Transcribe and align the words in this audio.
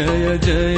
जय 0.00 0.38
जय 0.38 0.38
जय 0.38 0.69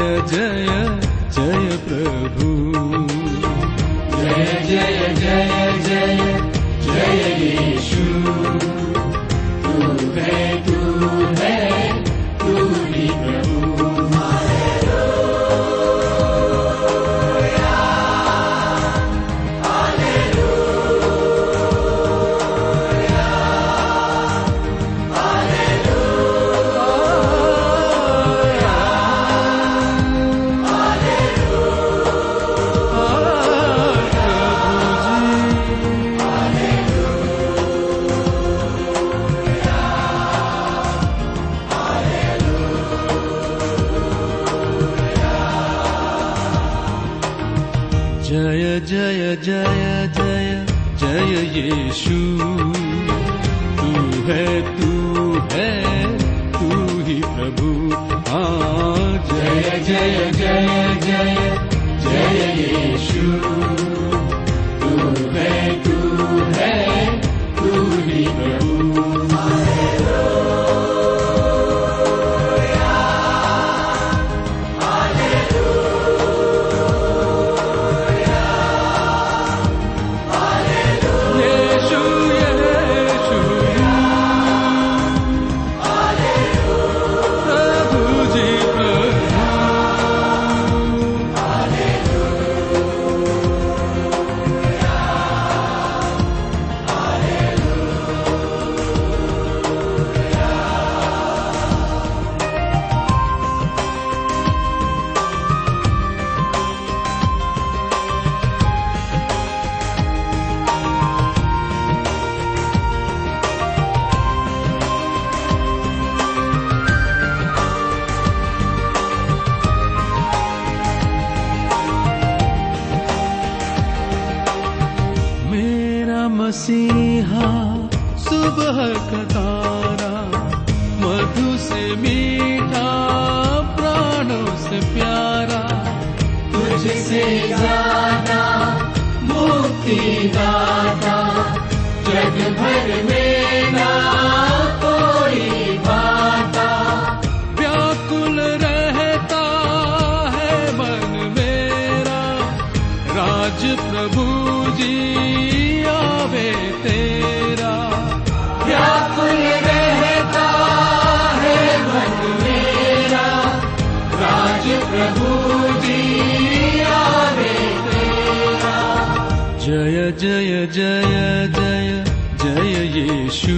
जय 170.72 171.48
जय 171.56 172.04
जय 172.42 172.70
यीशु। 172.98 173.56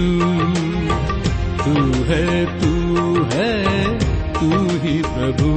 तू 1.63 1.73
है 2.03 2.45
तू 2.45 2.73
है, 3.33 3.53
तू 4.33 4.49
ही 4.79 5.01
प्रभु। 5.01 5.51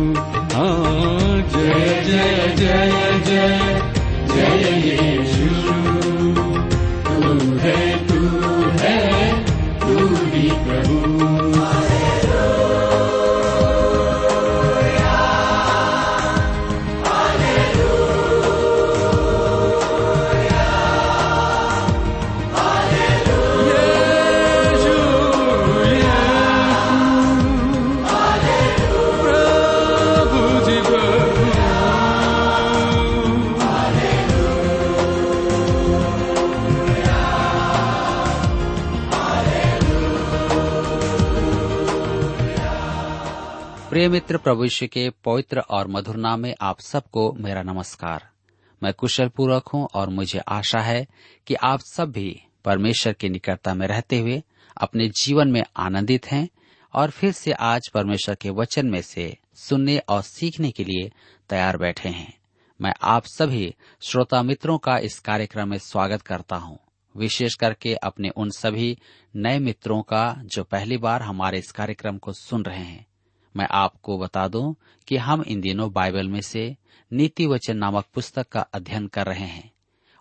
हाँ 0.57 1.43
जय 1.43 2.03
जय 2.07 2.55
जय 2.57 3.21
जय 3.27 3.83
जय 4.35 4.71
यीशु। 4.89 5.38
मित्र 44.09 44.41
यीशु 44.49 44.87
के 44.87 45.11
पवित्र 45.11 45.61
और 45.61 45.89
मधुर 45.89 46.17
नाम 46.17 46.41
में 46.41 46.55
आप 46.61 46.81
सबको 46.81 47.33
मेरा 47.33 47.63
नमस्कार। 47.63 48.29
मैं 48.83 48.93
कुशल 48.93 49.29
पूर्वक 49.29 49.69
हूँ 49.69 49.89
और 49.95 50.09
मुझे 50.09 50.39
आशा 50.39 50.81
है 50.81 51.07
कि 51.47 51.55
आप 51.55 51.81
सब 51.81 52.11
भी 52.11 52.43
परमेश्वर 52.65 53.13
की 53.13 53.29
निकटता 53.29 53.75
में 53.75 53.87
रहते 53.87 54.19
हुए 54.19 54.43
अपने 54.77 55.09
जीवन 55.09 55.49
में 55.49 55.63
आनंदित 55.77 56.27
हैं 56.27 56.49
और 56.95 57.11
फिर 57.11 57.33
से 57.33 57.53
आज 57.53 57.89
परमेश्वर 57.89 58.35
के 58.35 58.51
वचन 58.51 58.87
में 58.87 59.03
से 59.03 59.37
सुनने 59.55 59.99
और 59.99 60.23
सीखने 60.23 60.71
के 60.71 60.85
लिए 60.85 61.13
तैयार 61.49 61.77
बैठे 61.77 62.09
हैं। 62.09 62.39
मैं 62.81 62.95
आप 63.03 63.25
सभी 63.27 63.75
श्रोता 64.01 64.43
मित्रों 64.43 64.79
का 64.79 64.99
इस 64.99 65.19
कार्यक्रम 65.19 65.69
में 65.69 65.79
स्वागत 65.79 66.23
करता 66.23 66.57
हूँ। 66.57 66.79
विशेष 67.17 67.55
करके 67.55 67.95
अपने 67.95 68.29
उन 68.29 68.51
सभी 68.51 68.99
नए 69.37 69.59
मित्रों 69.59 70.03
का 70.03 70.43
जो 70.45 70.65
पहली 70.65 70.97
बार 70.97 71.23
हमारे 71.23 71.59
इस 71.59 71.73
कार्यक्रम 71.73 72.19
को 72.19 72.33
सुन 72.33 72.63
रहे 72.63 72.85
हैं। 72.85 73.08
मैं 73.59 73.67
आपको 73.71 74.19
बता 74.19 74.49
दूँ 74.49 74.75
कि 75.09 75.17
हम 75.17 75.43
इन 75.43 75.61
दिनों 75.61 75.93
बाइबल 75.93 76.29
में 76.29 76.41
से 76.41 76.77
नीति 77.13 77.47
वचन 77.47 77.77
नामक 77.77 78.05
पुस्तक 78.15 78.49
का 78.49 78.61
अध्ययन 78.61 79.07
कर 79.07 79.27
रहे 79.27 79.47
हैं 79.47 79.73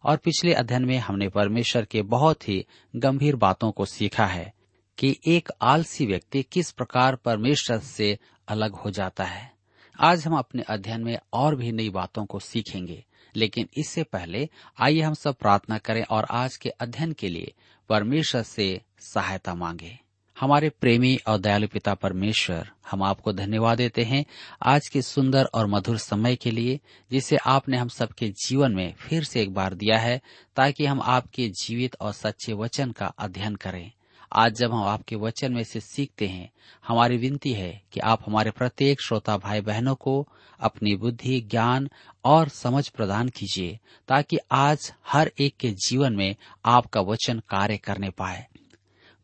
और 0.03 0.17
पिछले 0.17 0.53
अध्ययन 0.53 0.85
में 0.85 0.97
हमने 0.97 1.29
परमेश्वर 1.29 1.85
के 1.85 2.01
बहुत 2.01 2.49
ही 2.49 2.65
गंभीर 2.95 3.35
बातों 3.35 3.71
को 3.71 3.85
सीखा 3.85 4.25
है 4.25 4.53
कि 4.97 5.19
एक 5.27 5.49
आलसी 5.61 6.05
व्यक्ति 6.05 6.43
किस 6.43 6.71
प्रकार 6.71 7.15
परमेश्वर 7.15 7.79
से 7.79 8.17
अलग 8.47 8.73
हो 8.75 8.91
जाता 8.91 9.23
है। 9.23 9.51
आज 9.99 10.25
हम 10.25 10.37
अपने 10.37 10.61
अध्ययन 10.61 11.03
में 11.03 11.17
और 11.33 11.55
भी 11.55 11.71
नई 11.71 11.89
बातों 11.89 12.25
को 12.25 12.39
सीखेंगे, 12.39 13.05
लेकिन 13.35 13.67
इससे 13.77 14.03
पहले 14.03 14.49
आइए 14.81 15.01
हम 15.01 15.13
सब 15.13 15.35
प्रार्थना 15.35 15.77
करें 15.77 16.03
और 16.03 16.27
आज 16.31 16.57
के 16.57 16.69
अध्ययन 16.69 17.11
के 17.11 17.29
लिए 17.29 17.53
परमेश्वर 17.89 18.41
से 18.43 18.81
सहायता 18.99 19.55
मांगे। 19.55 19.99
हमारे 20.39 20.69
प्रेमी 20.69 21.17
और 21.27 21.37
दयालु 21.37 21.67
पिता 21.67 21.93
परमेश्वर, 21.93 22.69
हम 22.91 23.03
आपको 23.03 23.33
धन्यवाद 23.33 23.77
देते 23.77 24.03
हैं 24.03 24.25
आज 24.63 24.87
के 24.87 25.01
सुंदर 25.01 25.43
और 25.43 25.67
मधुर 25.67 25.97
समय 25.97 26.35
के 26.35 26.51
लिए, 26.51 26.79
जिसे 27.11 27.35
आपने 27.35 27.77
हम 27.77 27.87
सबके 27.87 28.29
जीवन 28.29 28.71
में 28.71 28.93
फिर 28.93 29.23
से 29.23 29.41
एक 29.41 29.53
बार 29.53 29.73
दिया 29.73 29.97
है, 29.97 30.21
ताकि 30.55 30.85
हम 30.85 31.01
आपके 31.01 31.49
जीवित 31.49 31.95
और 32.01 32.13
सच्चे 32.13 32.53
वचन 32.53 32.91
का 32.91 33.05
अध्ययन 33.05 33.55
करें। 33.55 33.91
आज 34.33 34.53
जब 34.53 34.71
हम 34.71 34.83
आपके 34.83 35.15
वचन 35.15 35.53
में 35.53 35.63
से 35.63 35.79
सीखते 35.79 36.27
हैं, 36.27 36.51
हमारी 36.87 37.17
विनती 37.17 37.53
है 37.53 37.81
कि 37.91 37.99
आप 37.99 38.19
हमारे 38.25 38.51
प्रत्येक 38.51 39.01
श्रोता 39.01 39.37
भाई 39.37 39.61
बहनों 39.61 39.95
को 39.95 40.27
अपनी 40.59 40.95
बुद्धि, 40.95 41.41
ज्ञान 41.41 41.89
और 42.25 42.49
समझ 42.49 42.89
प्रदान 42.89 43.29
कीजिए, 43.29 43.79
ताकि 44.07 44.37
आज 44.51 44.93
हर 45.07 45.31
एक 45.39 45.55
के 45.59 45.71
जीवन 45.71 46.13
में 46.13 46.35
आपका 46.65 47.01
वचन 47.01 47.39
कार्य 47.49 47.77
करने 47.77 48.09
पाए। 48.09 48.47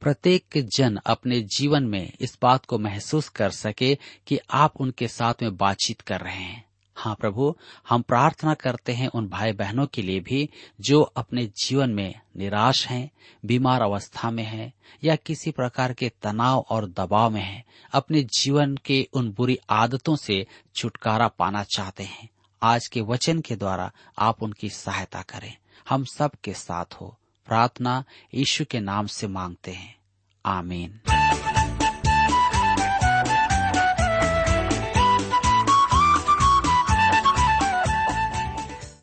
प्रत्येक 0.03 0.69
जन 0.75 0.99
अपने 1.05 1.41
जीवन 1.41 1.83
में 1.83 2.11
इस 2.21 2.37
बात 2.41 2.65
को 2.65 2.79
महसूस 2.79 3.29
कर 3.29 3.49
सके 3.49 3.97
कि 4.27 4.39
आप 4.51 4.73
उनके 4.81 5.07
साथ 5.07 5.33
में 5.41 5.57
बातचीत 5.57 6.01
कर 6.01 6.21
रहे 6.21 6.35
हैं। 6.35 6.65
हाँ 6.95 7.15
प्रभु, 7.15 7.55
हम 7.89 8.01
प्रार्थना 8.01 8.53
करते 8.53 8.91
हैं 8.91 9.07
उन 9.07 9.29
भाई 9.29 9.51
बहनों 9.51 9.85
के 9.85 10.01
लिए 10.01 10.19
भी 10.19 10.49
जो 10.81 11.01
अपने 11.01 11.45
जीवन 11.63 11.89
में 11.89 12.19
निराश 12.37 12.87
हैं, 12.87 13.11
बीमार 13.45 13.81
अवस्था 13.81 14.31
में 14.31 14.43
हैं 14.43 14.73
या 15.03 15.15
किसी 15.15 15.51
प्रकार 15.51 15.93
के 15.93 16.11
तनाव 16.21 16.65
और 16.69 16.89
दबाव 16.89 17.29
में 17.29 17.43
हैं, 17.43 17.63
अपने 17.93 18.23
जीवन 18.23 18.77
के 18.77 19.07
उन 19.13 19.31
बुरी 19.31 19.57
आदतों 19.69 20.15
से 20.15 20.47
छुटकारा 20.75 21.27
पाना 21.27 21.63
चाहते 21.63 22.03
हैं। 22.03 22.29
आज 22.63 22.87
के 22.87 23.01
वचन 23.01 23.39
के 23.39 23.55
द्वारा 23.55 23.91
आप 24.19 24.43
उनकी 24.43 24.69
सहायता 24.69 25.21
करें। 25.21 25.55
हम 25.89 26.03
सब 26.03 26.31
के 26.43 26.53
साथ 26.53 26.85
हो। 26.85 27.17
प्रार्थना 27.45 28.03
यीशु 28.33 28.65
के 28.65 28.79
नाम 28.79 29.07
से 29.07 29.27
मांगते 29.27 29.71
हैं। 29.71 29.95
आमीन। 30.45 30.99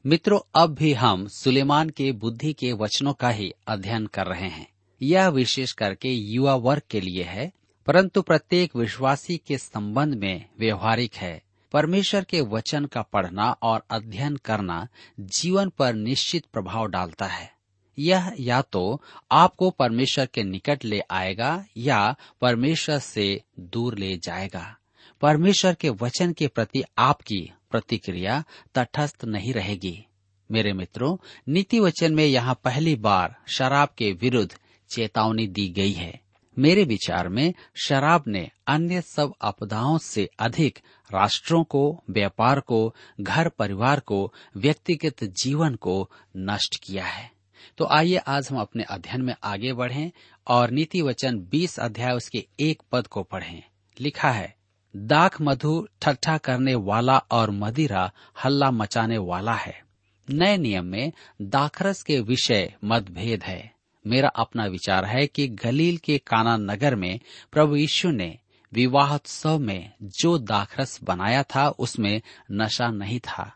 मित्रों, 0.06 0.40
अब 0.54 0.75
भी 0.75 0.92
हम 0.92 1.28
सुलेमान 1.28 1.90
के 1.90 2.12
बुद्धि 2.12 2.52
के 2.52 2.72
वचनों 2.72 3.12
का 3.12 3.28
ही 3.28 3.52
अध्ययन 3.69 4.06
कर 4.06 4.26
रहे 4.26 4.48
हैं। 4.48 4.69
यह 5.02 5.28
विशेष 5.28 5.72
करके 5.72 6.08
युवा 6.08 6.54
वर्ग 6.54 6.82
के 6.90 7.00
लिए 7.00 7.25
है, 7.25 7.52
परंतु 7.86 8.22
प्रत्येक 8.22 8.76
विश्वासी 8.76 9.36
के 9.36 9.58
संबंध 9.58 10.14
में 10.14 10.44
व्यवहारिक 10.58 11.14
है। 11.14 11.43
परमेश्वर 11.72 12.25
के 12.25 12.40
वचन 12.40 12.84
का 12.84 13.02
पढ़ना 13.02 13.50
और 13.62 13.84
अध्ययन 13.90 14.36
करना 14.36 14.88
जीवन 15.20 15.69
पर 15.69 15.94
निश्चित 15.94 16.44
प्रभाव 16.52 16.86
डालता 16.86 17.26
है। 17.26 17.59
यह 18.00 18.35
या 18.41 18.62
तो 18.62 19.02
आपको 19.32 19.70
परमेश्वर 19.70 20.26
के 20.26 20.43
निकट 20.43 20.85
ले 20.85 21.00
आएगा 21.11 21.64
या 21.76 22.17
परमेश्वर 22.41 22.99
से 22.99 23.43
दूर 23.61 23.99
ले 23.99 24.17
जाएगा। 24.17 24.76
परमेश्वर 25.20 25.75
के 25.75 25.88
वचन 25.88 26.32
के 26.32 26.47
प्रति 26.47 26.82
आपकी 26.99 27.52
प्रतिक्रिया 27.70 28.44
तटस्थ 28.75 29.25
नहीं 29.25 29.52
रहेगी। 29.52 30.06
मेरे 30.50 30.73
मित्रों, 30.73 31.17
नीति 31.49 31.81
वचन 31.81 32.14
में 32.14 32.25
यहाँ 32.25 32.61
पहली 32.64 32.97
बार 32.97 33.37
शराब 33.49 33.88
के 33.99 34.12
विरुद्ध 34.12 34.56
चेतावनी 34.91 35.46
दी 35.46 35.69
गई 35.69 35.93
है। 35.93 36.20
मेरे 36.58 36.85
विचार 36.85 37.29
में, 37.29 37.55
शराब 37.85 38.25
ने 38.26 38.50
अन्य 38.67 39.00
सब 39.00 39.32
आपदाओं 39.43 39.99
से 39.99 40.29
अधिक 40.38 40.79
राष्ट्रों 41.12 41.64
को, 41.64 42.05
व्यापार 42.11 42.61
को 42.61 42.94
घर 43.20 43.49
परिवार 43.49 44.00
को, 44.00 44.32
व्यक्तिगत 44.56 45.25
जीवन 45.25 45.75
को 45.75 46.11
नष्ट 46.37 46.76
किया 46.85 47.05
है। 47.05 47.39
तो 47.78 47.84
आइए 47.84 48.16
आज 48.16 48.48
हम 48.50 48.60
अपने 48.60 48.82
अध्ययन 48.82 49.22
में 49.22 49.34
आगे 49.44 49.72
बढ़ें 49.72 50.12
और 50.46 50.70
नीति 50.70 51.02
वचन 51.02 51.38
20 51.38 51.78
अध्याय 51.78 52.12
उसके 52.12 52.46
एक 52.60 52.82
पद 52.92 53.06
को 53.06 53.22
पढ़ें। 53.22 53.62
लिखा 54.00 54.30
है, 54.30 54.56
दाख 54.96 55.40
मधु 55.40 55.88
ठट्ठा 56.02 56.38
करने 56.38 56.74
वाला 56.74 57.18
और 57.18 57.50
मदिरा 57.50 58.12
हल्ला 58.44 58.70
मचाने 58.70 59.18
वाला 59.18 59.54
है। 59.54 59.84
नए 60.30 60.56
नियम 60.56 60.84
में 60.84 61.12
दाखरस 61.42 62.02
के 62.02 62.20
विषय 62.20 62.74
मतभेद 62.84 63.42
है। 63.42 63.72
मेरा 64.06 64.28
अपना 64.28 64.66
विचार 64.66 65.04
है 65.04 65.26
कि 65.26 65.48
गलील 65.48 65.96
के 65.96 66.18
काना 66.18 66.56
नगर 66.56 66.94
में 66.94 67.20
प्रभु 67.52 67.76
यीशु 67.76 68.10
ने 68.10 68.38
विवाहोत्सव 68.72 69.58
में 69.58 69.92
जो 70.02 70.38
दाखरस 70.38 71.00
बनाया 71.04 71.42
था, 71.42 71.68
उसमें 71.68 72.22
नशा 72.52 72.88
नहीं 72.88 73.20
था। 73.20 73.54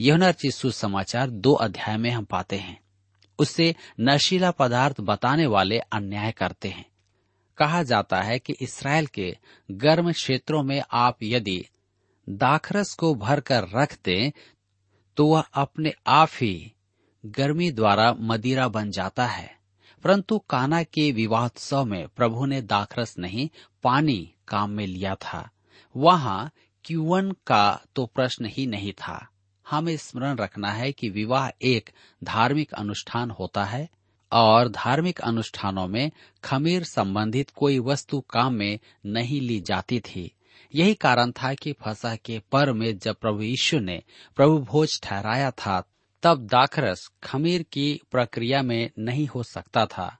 यह 0.00 0.32
चिस्सु 0.32 0.70
समाचार 0.70 1.30
दो 1.30 1.52
अध्याय 1.52 1.96
में 1.96 2.10
हम 2.10 2.24
पाते 2.24 2.56
हैं। 2.56 2.80
उससे 3.40 3.74
नशीला 4.00 4.50
पदार्थ 4.50 5.00
बताने 5.00 5.46
वाले 5.46 5.78
अन्याय 5.78 6.32
करते 6.32 6.68
हैं। 6.68 6.84
कहा 7.58 7.82
जाता 7.82 8.22
है 8.22 8.38
कि 8.38 8.52
इसराइल 8.60 9.06
के 9.06 9.36
गर्म 9.70 10.12
क्षेत्रों 10.12 10.62
में 10.62 10.82
आप 10.92 11.18
यदि 11.22 11.64
दाखरस 12.28 12.94
को 12.94 13.14
भरकर 13.14 13.68
रख 13.74 13.98
दें 14.04 14.30
तो 15.16 15.26
वह 15.26 15.40
अपने 15.40 15.92
आप 16.06 16.28
ही 16.34 16.72
गर्मी 17.26 17.70
द्वारा 17.70 18.12
मदिरा 18.12 18.68
बन 18.68 18.90
जाता 18.90 19.26
है। 19.26 19.60
परंतु 20.04 20.38
काना 20.38 20.82
के 20.82 21.12
विवाहोत्सव 21.12 21.84
में 21.84 22.08
प्रभु 22.08 22.46
ने 22.46 22.62
दाखरस 22.62 23.18
नहीं, 23.18 23.48
पानी 23.82 24.34
काम 24.48 24.70
में 24.70 24.86
लिया 24.86 25.14
था। 25.14 25.50
वहाँ 25.96 26.50
क्यूवन 26.84 27.32
का 27.46 27.80
तो 27.96 28.06
प्रश्न 28.06 28.44
ही 28.44 28.66
नहीं 28.66 28.92
था। 28.92 29.28
हमें 29.70 29.96
स्मरण 29.96 30.36
रखना 30.36 30.70
है 30.70 30.92
कि 30.92 31.08
विवाह 31.08 31.50
एक 31.62 31.90
धार्मिक 32.24 32.74
अनुष्ठान 32.74 33.30
होता 33.30 33.64
है 33.64 33.88
और 34.32 34.68
धार्मिक 34.68 35.20
अनुष्ठानों 35.20 35.86
में 35.86 36.10
खमीर 36.44 36.84
संबंधित 36.84 37.50
कोई 37.50 37.78
वस्तु 37.78 38.20
काम 38.20 38.54
में 38.54 38.78
नहीं 39.06 39.40
ली 39.40 39.60
जाती 39.60 40.00
थी। 40.00 40.32
यही 40.74 40.94
कारण 40.94 41.30
था 41.30 41.54
कि 41.54 41.72
फसा 41.72 42.16
के 42.16 42.38
पर्व 42.52 42.74
में 42.74 42.98
जब 42.98 43.16
प्रभु 43.16 43.42
यीशु 43.42 43.78
ने 43.78 44.02
प्रभु 44.36 44.58
भोज 44.58 45.00
ठहराया 45.02 45.50
था, 45.50 45.82
तब 46.22 46.46
दाखरस 46.46 47.10
खमीर 47.24 47.62
की 47.62 48.00
प्रक्रिया 48.10 48.62
में 48.62 48.90
नहीं 48.98 49.26
हो 49.26 49.42
सकता 49.42 49.86
था। 49.86 50.18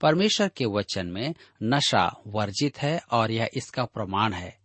परमेश्वर 0.00 0.48
के 0.48 0.64
वचन 0.64 1.06
में 1.06 1.34
नशा 1.62 2.16
वर्जित 2.26 2.78
है 2.78 3.00
और 3.10 3.30
यह 3.30 3.50
इसका 3.54 3.84
प्रमाण 3.84 4.32
है। 4.32 4.57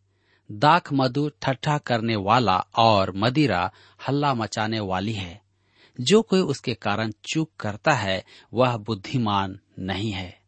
दाख 0.54 0.94
मधु 0.94 1.32
ठट्ठा 1.42 1.78
करने 1.78 2.16
वाला 2.16 2.66
और 2.76 3.14
मदिरा 3.16 3.72
हल्ला 4.08 4.34
मचाने 4.34 4.80
वाली 4.80 5.14
है। 5.14 5.42
जो 6.02 6.22
कोई 6.22 6.40
उसके 6.40 6.74
कारण 6.74 7.12
चूक 7.26 7.52
करता 7.60 7.94
है, 7.94 8.26
वह 8.54 8.78
बुद्धिमान 8.78 9.60
नहीं 9.80 10.12
है। 10.12 10.40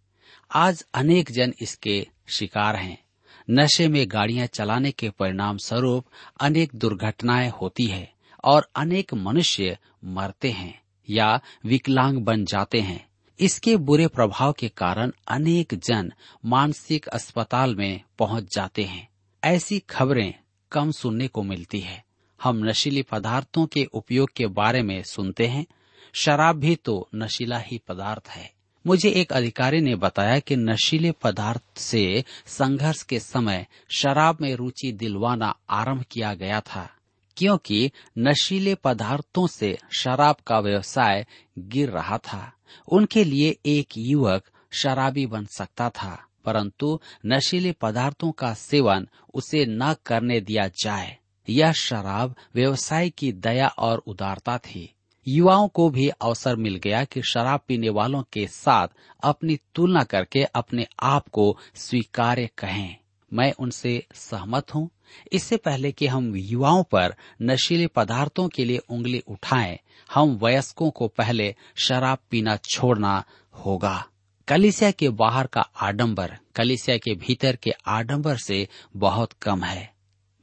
आज 0.51 0.85
अनेक 0.93 1.31
जन 1.31 1.53
इसके 1.61 2.07
शिकार 2.27 2.75
हैं। 2.75 3.03
नशे 3.49 3.87
में 3.87 4.05
गाड़ियाँ 4.07 4.47
चलाने 4.47 4.91
के 4.91 5.09
परिणाम 5.09 5.57
स्वरूप 5.57 6.05
अनेक 6.41 6.71
दुर्घटनाएँ 6.75 7.49
होती 7.49 7.85
है 7.85 8.13
और 8.43 8.69
अनेक 8.75 9.13
मनुष्य 9.13 9.77
मरते 10.05 10.51
हैं 10.51 10.81
या 11.09 11.41
विकलांग 11.65 12.17
बन 12.17 12.45
जाते 12.45 12.81
हैं। 12.81 13.07
इसके 13.39 13.77
बुरे 13.77 14.07
प्रभाव 14.07 14.51
के 14.51 14.69
कारण 14.69 15.11
अनेक 15.27 15.79
जन 15.83 16.13
मानसिक 16.45 17.07
अस्पताल 17.07 17.75
में 17.75 18.01
पहुँच 18.19 18.55
जाते 18.55 18.83
हैं। 18.83 19.14
ऐसी 19.45 19.79
खबरें 19.79 20.33
कम 20.71 20.91
सुनने 20.91 21.27
को 21.27 21.43
मिलती 21.43 21.79
है। 21.79 22.03
हम 22.43 22.57
नशीली 22.57 23.01
पदार्थों 23.01 23.65
के 23.65 23.85
उपयोग 23.85 24.29
के 24.35 24.47
बारे 24.47 24.81
में 24.81 25.03
सुनते 25.03 25.47
हैं। 25.47 25.65
शराब 26.13 26.55
भी 26.55 26.75
तो 26.75 27.09
नशीला 27.15 27.57
ही 27.57 27.81
पदार्थ 27.87 28.29
है। 28.29 28.53
मुझे 28.87 29.09
एक 29.09 29.33
अधिकारी 29.33 29.81
ने 29.81 29.95
बताया 29.95 30.39
कि 30.39 30.55
नशीले 30.55 31.11
पदार्थ 31.11 31.77
से 31.77 32.23
संघर्ष 32.45 33.03
के 33.03 33.19
समय 33.19 33.67
शराब 33.97 34.37
में 34.41 34.55
रुचि 34.55 34.91
दिलवाना 34.91 35.55
आरंभ 35.69 36.03
किया 36.11 36.33
गया 36.33 36.61
था, 36.61 36.89
क्योंकि 37.37 37.91
नशीले 38.17 38.75
पदार्थों 38.75 39.47
से 39.47 39.77
शराब 39.97 40.35
का 40.47 40.59
व्यवसाय 40.59 41.25
गिर 41.59 41.89
रहा 41.89 42.17
था। 42.17 42.53
उनके 42.87 43.23
लिए 43.23 43.57
एक 43.65 43.87
युवक 43.97 44.43
शराबी 44.71 45.25
बन 45.25 45.45
सकता 45.45 45.89
था। 45.89 46.24
परंतु 46.45 46.99
नशीले 47.25 47.71
पदार्थों 47.71 48.31
का 48.31 48.53
सेवन 48.53 49.07
उसे 49.33 49.65
न 49.65 49.95
करने 50.05 50.41
दिया 50.41 50.67
जाए। 50.67 51.17
यह 51.49 51.71
शराब 51.71 52.35
व्यवसाय 52.55 53.09
की 53.09 53.31
दया 53.31 53.67
और 53.67 53.97
उदारता 53.97 54.57
थी। 54.57 54.91
युवाओं 55.27 55.67
को 55.67 55.89
भी 55.89 56.09
अवसर 56.09 56.55
मिल 56.55 56.75
गया 56.75 57.03
कि 57.03 57.21
शराब 57.21 57.59
पीने 57.67 57.89
वालों 57.89 58.23
के 58.33 58.47
साथ 58.47 58.87
अपनी 59.23 59.59
तुलना 59.75 60.03
करके 60.03 60.43
अपने 60.43 60.87
आप 61.03 61.27
को 61.27 61.57
स्वीकार्य 61.75 62.49
कहें। 62.57 62.95
मैं 63.33 63.53
उनसे 63.53 64.05
सहमत 64.13 64.75
हूँ। 64.75 64.89
इससे 65.33 65.57
पहले 65.57 65.91
कि 65.91 66.07
हम 66.07 66.35
युवाओं 66.35 66.83
पर 66.83 67.15
नशीले 67.41 67.87
पदार्थों 67.87 68.47
के 68.47 68.65
लिए 68.65 68.77
उंगली 68.77 69.19
उठाएँ, 69.27 69.79
हम 70.13 70.39
वयस्कों 70.43 70.91
को 70.91 71.07
पहले 71.07 71.55
शराब 71.75 72.17
पीना 72.31 72.57
छोड़ना 72.57 73.23
होगा। 73.53 74.05
कलिसिया 74.47 74.91
के 74.91 75.09
बाहर 75.09 75.47
का 75.47 75.61
आडंबर, 75.61 76.37
कलिसिया 76.55 76.97
के 76.97 77.15
भीतर 77.15 77.55
के 77.55 77.71
आडंबर 77.87 78.37
से 78.37 78.67
बहुत 78.95 79.33
कम 79.33 79.63
है। 79.63 79.93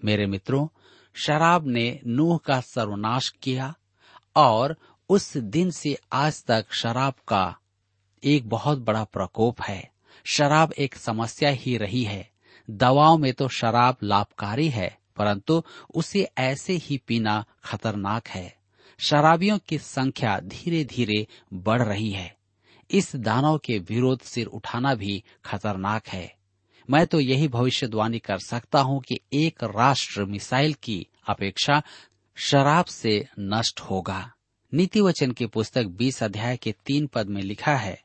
मेरे 0.05 0.27
मित्रों, 0.27 0.69
शराब 1.15 1.67
ने 1.67 2.01
नूह 2.07 2.39
का 2.39 2.61
सर्वनाश 2.61 3.29
किया 3.43 3.75
और 4.37 4.77
उस 5.09 5.37
दिन 5.37 5.71
से 5.71 5.99
आज 6.13 6.45
तक 6.45 6.67
शराब 6.73 7.15
का 7.29 7.59
एक 8.25 8.49
बहुत 8.49 8.79
बड़ा 8.79 9.05
प्रकोप 9.05 9.63
है। 9.63 9.91
शराब 10.25 10.73
एक 10.73 10.95
समस्या 10.97 11.51
ही 11.51 11.77
रही 11.77 12.05
है। 12.05 12.31
दवाओं 12.71 13.19
में 13.19 13.33
तो 13.33 13.49
शराब 13.49 13.97
लाभकारी 14.03 14.69
है, 14.69 14.99
परंतु 15.17 15.63
उसे 15.95 16.29
ऐसे 16.39 16.73
ही 16.73 16.97
पीना 17.07 17.45
खतरनाक 17.65 18.29
है। 18.29 18.57
शराबियों 18.99 19.59
की 19.69 19.79
संख्या 19.79 20.41
धीरे 20.41 20.85
धीरे 20.85 21.27
बढ़ 21.53 21.83
रही 21.83 22.11
है। 22.11 22.42
इस 22.93 23.17
दानव 23.17 23.59
के 23.59 23.79
विरोध 23.79 24.21
सिर 24.21 24.47
उठाना 24.47 24.95
भी 24.95 25.23
खतरनाक 25.45 26.09
है। 26.09 26.35
मैं 26.91 27.07
तो 27.07 27.21
यही 27.21 27.49
भविष्यवाणी 27.49 28.19
कर 28.19 28.39
सकता 28.39 28.81
हूँ 28.81 29.01
कि 29.01 29.21
एक 29.33 29.65
राष्ट्र 29.65 30.25
मिसाइल 30.25 30.75
की 30.83 31.07
अपेक्षा 31.29 31.83
शराब 32.37 32.85
से 32.85 33.27
नष्ट 33.39 33.81
होगा। 33.81 34.33
नीति 34.73 35.01
वचन 35.01 35.33
की 35.33 35.47
पुस्तक 35.47 35.85
20 35.85 36.23
अध्याय 36.23 36.57
के 36.57 36.75
तीन 36.87 37.07
पद 37.07 37.29
में 37.29 37.43
लिखा 37.43 37.75
है, 37.77 38.03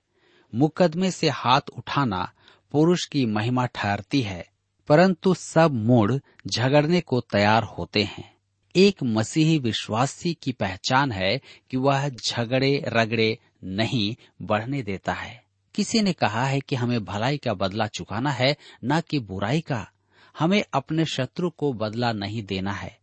मुकदमे 0.56 1.12
से 1.12 1.29
हाथ 1.29 1.62
उठाना 1.77 2.32
पुरुष 2.72 3.06
की 3.06 3.25
महिमा 3.25 3.65
ठहरती 3.65 4.22
है, 4.22 4.48
परंतु 4.88 5.34
सब 5.34 5.74
मूड 5.74 6.20
झगड़ने 6.48 7.01
को 7.01 7.20
तैयार 7.22 7.63
होते 7.63 8.03
हैं। 8.03 8.38
एक 8.75 9.03
मसीही 9.03 9.58
विश्वासी 9.60 10.34
की 10.34 10.51
पहचान 10.51 11.12
है 11.12 11.41
कि 11.72 11.77
वह 11.77 12.10
झगड़े 12.10 12.84
रगड़े 12.88 13.38
नहीं 13.63 14.15
बढ़ने 14.41 14.83
देता 14.83 15.13
है। 15.13 15.43
किसी 15.75 16.01
ने 16.01 16.13
कहा 16.13 16.45
है 16.45 16.59
कि 16.59 16.75
हमें 16.75 17.05
भलाई 17.05 17.37
का 17.37 17.53
बदला 17.53 17.87
चुकाना 17.87 18.31
है, 18.31 18.57
न 18.85 19.01
कि 19.01 19.19
बुराई 19.19 19.61
का। 19.61 19.91
हमें 20.39 20.63
अपने 20.73 21.05
शत्रु 21.05 21.49
को 21.49 21.73
बदला 21.73 22.11
नहीं 22.11 22.43
देना 22.43 22.71
है। 22.71 22.97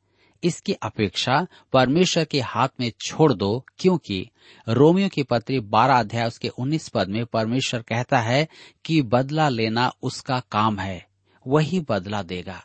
इसकी 0.44 0.73
अपेक्षा 0.73 1.46
परमेश्वर 1.73 2.25
के 2.25 2.40
हाथ 2.40 2.68
में 2.80 2.92
छोड़ 3.06 3.32
दो, 3.32 3.64
क्योंकि 3.78 4.30
रोमियो 4.68 5.08
की 5.08 5.23
पत्री 5.23 5.61
बारह 5.61 5.94
अध्याय 5.94 6.26
उसके 6.26 6.49
उन्नीस 6.49 6.88
पद 6.88 7.08
में 7.08 7.26
परमेश्वर 7.26 7.82
कहता 7.82 8.18
है 8.18 8.49
कि 8.84 9.02
बदला 9.02 9.49
लेना 9.49 9.92
उसका 10.02 10.40
काम 10.40 10.78
है, 10.78 11.06
वही 11.46 11.80
बदला 11.80 12.23
देगा। 12.23 12.64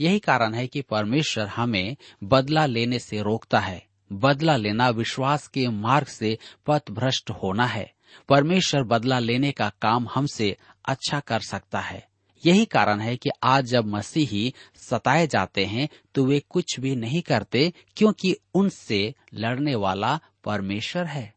यही 0.00 0.18
कारण 0.18 0.54
है 0.54 0.66
कि 0.66 0.82
परमेश्वर 0.82 1.46
हमें 1.46 1.96
बदला 2.24 2.66
लेने 2.66 2.98
से 2.98 3.22
रोकता 3.22 3.60
है। 3.60 3.87
बदला 4.12 4.56
लेना 4.56 4.88
विश्वास 4.88 5.46
के 5.46 5.68
मार्ग 5.68 6.06
से 6.06 6.38
पथ 6.66 6.90
भ्रष्ट 6.90 7.30
होना 7.30 7.66
है। 7.66 7.92
परमेश्वर 8.28 8.82
बदला 8.82 9.18
लेने 9.18 9.52
का 9.52 9.72
काम 9.82 10.08
हमसे 10.14 10.56
अच्छा 10.84 11.20
कर 11.20 11.40
सकता 11.40 11.80
है। 11.80 12.08
यही 12.46 12.64
कारण 12.64 13.00
है 13.00 13.16
कि 13.16 13.30
आज 13.42 13.64
जब 13.64 13.86
मसीही 13.86 14.54
सताए 14.76 15.26
जाते 15.26 15.64
हैं 15.64 15.88
तो 16.14 16.24
वे 16.24 16.40
कुछ 16.40 16.80
भी 16.80 16.96
नहीं 16.96 17.22
करते, 17.22 17.72
क्योंकि 17.96 18.36
उनसे 18.54 19.14
लड़ने 19.34 19.74
वाला 19.74 20.20
परमेश्वर 20.44 21.04
है। 21.04 21.34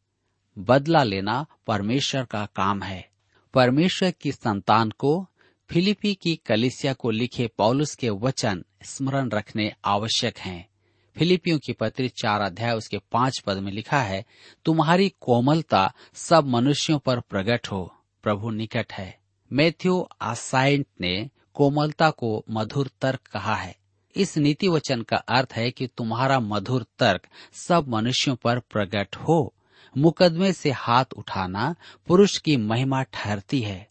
बदला 0.60 1.04
लेना 1.04 1.46
परमेश्वर 1.68 2.26
का 2.26 2.46
काम 2.46 2.84
है। 2.84 3.10
परमेश्वर 3.54 4.12
की 4.12 4.32
संतान 4.32 4.90
को 4.90 5.28
फिलिपी 5.70 6.14
की 6.14 6.36
कलिसिया 6.36 6.94
को 6.94 7.12
लिखे 7.12 7.48
पौलुस 7.58 7.96
के 7.96 8.10
वचन 8.10 8.64
स्मरण 8.84 9.30
रखने 9.30 9.72
आवश्यक 9.86 10.38
हैं। 10.38 10.71
फिलिपियों 11.18 11.60
की 11.60 11.74
पत्री 11.74 12.10
चार 12.10 12.42
अध्याय 12.42 12.74
उसके 12.74 12.98
पाँच 12.98 13.40
पद 13.40 13.58
में 13.58 13.72
लिखा 13.72 14.02
है, 14.02 14.26
तुम्हारी 14.66 15.14
कोमलता 15.22 15.94
सब 16.14 16.46
मनुष्यों 16.46 17.00
पर 17.00 17.20
प्रकट 17.20 17.68
हो, 17.72 17.96
प्रभु 18.24 18.50
निकट 18.50 18.94
है। 18.94 19.20
मैथ्यू 19.54 20.08
आसाइंट 20.22 20.86
ने 21.02 21.30
कोमलता 21.54 22.10
को 22.10 22.46
मधुर 22.50 22.90
तर्क 23.02 23.20
कहा 23.20 23.56
है। 23.56 23.76
इस 24.16 24.38
नीति 24.38 24.68
वचन 24.68 25.02
का 25.02 25.18
अर्थ 25.18 25.54
है 25.54 25.72
कि 25.72 25.88
तुम्हारा 25.88 26.40
मधुर 26.40 26.86
तर्क 27.00 27.28
सब 27.54 27.88
मनुष्यों 27.88 28.36
पर 28.36 28.60
प्रकट 28.60 29.16
हो। 29.16 29.54
मुकदमे 29.98 30.54
से 30.54 30.72
हाथ 30.72 31.06
उठाना 31.18 31.76
पुरुष 32.08 32.38
की 32.38 32.58
महिमा 32.58 33.04
ठहरती 33.04 33.62
है। 33.62 33.90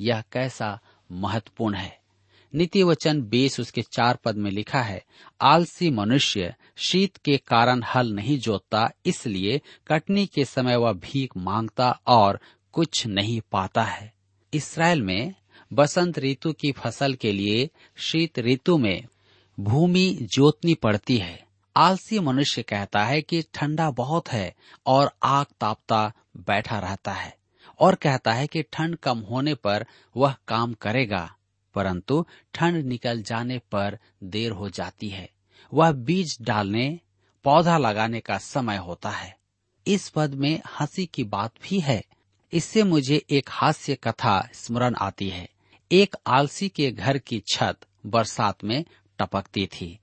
यह 0.00 0.24
कैसा 0.32 0.80
महत्वपूर्ण 1.12 1.74
है। 1.74 2.01
नीति 2.54 2.82
वचन 2.82 3.22
बीस 3.22 3.60
उसके 3.60 3.82
चार 3.82 4.18
पद 4.24 4.36
में 4.36 4.50
लिखा 4.50 4.80
है, 4.82 5.02
आलसी 5.40 5.90
मनुष्य 5.90 6.54
शीत 6.76 7.16
के 7.16 7.36
कारण 7.36 7.82
हल 7.94 8.12
नहीं 8.12 8.38
जोतता, 8.38 8.90
इसलिए 9.06 9.60
कटनी 9.86 10.26
के 10.26 10.44
समय 10.44 10.76
वह 10.76 10.92
भीख 10.92 11.36
माँगता 11.36 11.90
और 12.06 12.40
कुछ 12.72 13.06
नहीं 13.06 13.40
पाता 13.52 13.82
है। 13.82 14.12
इसराइल 14.54 15.02
में 15.02 15.34
बसंत 15.72 16.18
ऋतु 16.18 16.52
की 16.52 16.72
फ़सल 16.72 17.14
के 17.14 17.32
लिए 17.32 17.68
शीत 17.96 18.38
ऋतु 18.38 18.78
में 18.78 19.04
भूमि 19.60 20.18
जोतनी 20.22 20.74
पड़ती 20.74 21.16
है। 21.16 21.46
आलसी 21.76 22.18
मनुष्य 22.18 22.62
कहता 22.62 23.04
है 23.04 23.22
कि 23.22 23.42
ठंडा 23.54 23.90
बहुत 23.90 24.28
है 24.28 24.54
और 24.86 25.10
आग 25.22 25.46
तापता 25.60 26.12
बैठा 26.36 26.78
रहता 26.78 27.12
है 27.12 27.36
और 27.80 27.94
कहता 27.94 28.32
है 28.32 28.46
कि 28.46 28.62
ठंड 28.62 28.96
कम 28.96 29.18
होने 29.18 29.54
पर 29.54 29.86
वह 30.16 30.34
काम 30.48 30.72
करेगा। 30.72 31.34
परंतु 31.74 32.26
ठंड 32.54 32.84
निकल 32.84 33.22
जाने 33.22 33.58
पर 33.58 33.98
देर 34.24 34.52
हो 34.52 34.70
जाती 34.70 35.08
है। 35.08 35.30
वह 35.72 35.92
बीज 35.92 36.38
डालने, 36.42 37.00
पौधा 37.44 37.78
लगाने 37.78 38.20
का 38.20 38.38
समय 38.38 38.76
होता 38.76 39.10
है। 39.10 39.36
इस 39.86 40.08
पद 40.08 40.34
में 40.34 40.60
हँसी 40.80 41.06
की 41.06 41.24
बात 41.24 41.52
भी 41.62 41.80
है। 41.80 42.02
इससे 42.52 42.82
मुझे 42.82 43.24
एक 43.30 43.48
हास्य 43.50 43.94
कथा 43.94 44.48
स्मरण 44.54 44.94
आती 44.94 45.28
है। 45.28 45.48
एक 45.92 46.16
आलसी 46.26 46.68
के 46.68 46.90
घर 46.90 47.18
की 47.18 47.42
छत 47.54 47.76
बरसात 48.06 48.64
में 48.64 48.84
टपकती 49.18 49.66
थी। 49.66 49.98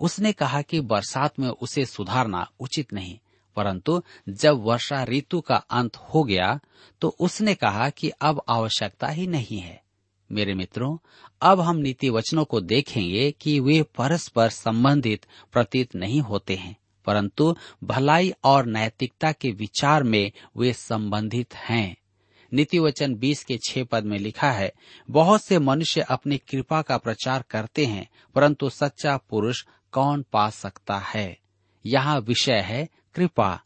उसने 0.00 0.32
कहा 0.32 0.62
कि 0.62 0.80
बरसात 0.80 1.38
में 1.38 1.48
उसे 1.48 1.84
सुधारना 1.86 2.50
उचित 2.60 2.92
नहीं, 2.92 3.18
परंतु 3.56 4.02
जब 4.28 4.58
वर्षा 4.58 5.04
ऋतु 5.04 5.40
का 5.40 5.56
अंत 5.56 5.96
हो 5.96 6.22
गया 6.24 6.60
तो 7.00 7.08
उसने 7.20 7.54
कहा 7.54 7.88
कि 7.90 8.10
अब 8.10 8.42
आवश्यकता 8.48 9.08
ही 9.08 9.26
नहीं 9.26 9.58
है। 9.58 9.81
मेरे 10.32 10.54
मित्रों, 10.54 10.96
अब 11.42 11.60
हम 11.60 11.76
नीति 11.76 12.10
वचनों 12.10 12.44
को 12.44 12.60
देखेंगे 12.60 13.30
कि 13.30 13.60
वे 13.60 13.82
परस्पर 13.82 14.48
संबंधित 14.48 15.26
प्रतीत 15.52 15.94
नहीं 15.96 16.20
होते 16.20 16.54
हैं, 16.54 16.76
परंतु 17.06 17.56
भलाई 17.84 18.32
और 18.44 18.66
नैतिकता 18.66 19.32
के 19.32 19.50
विचार 19.50 20.02
में 20.02 20.32
वे 20.56 20.72
संबंधित 20.72 21.54
हैं। 21.54 21.96
नीति 22.52 22.78
वचन 22.78 23.14
बीस 23.14 23.44
के 23.44 23.58
छह 23.68 23.84
पद 23.84 24.04
में 24.04 24.18
लिखा 24.18 24.50
है, 24.50 24.72
बहुत 25.10 25.44
से 25.44 25.58
मनुष्य 25.58 26.00
अपनी 26.00 26.38
कृपा 26.38 26.82
का 26.82 26.96
प्रचार 26.96 27.44
करते 27.50 27.86
हैं, 27.86 28.08
परंतु 28.34 28.70
सच्चा 28.70 29.16
पुरुष 29.16 29.64
कौन 29.92 30.24
पा 30.32 30.50
सकता 30.50 30.98
है? 30.98 31.38
यहाँ 31.86 32.20
विषय 32.20 32.60
है 32.60 32.88
कृपा। 33.14 33.60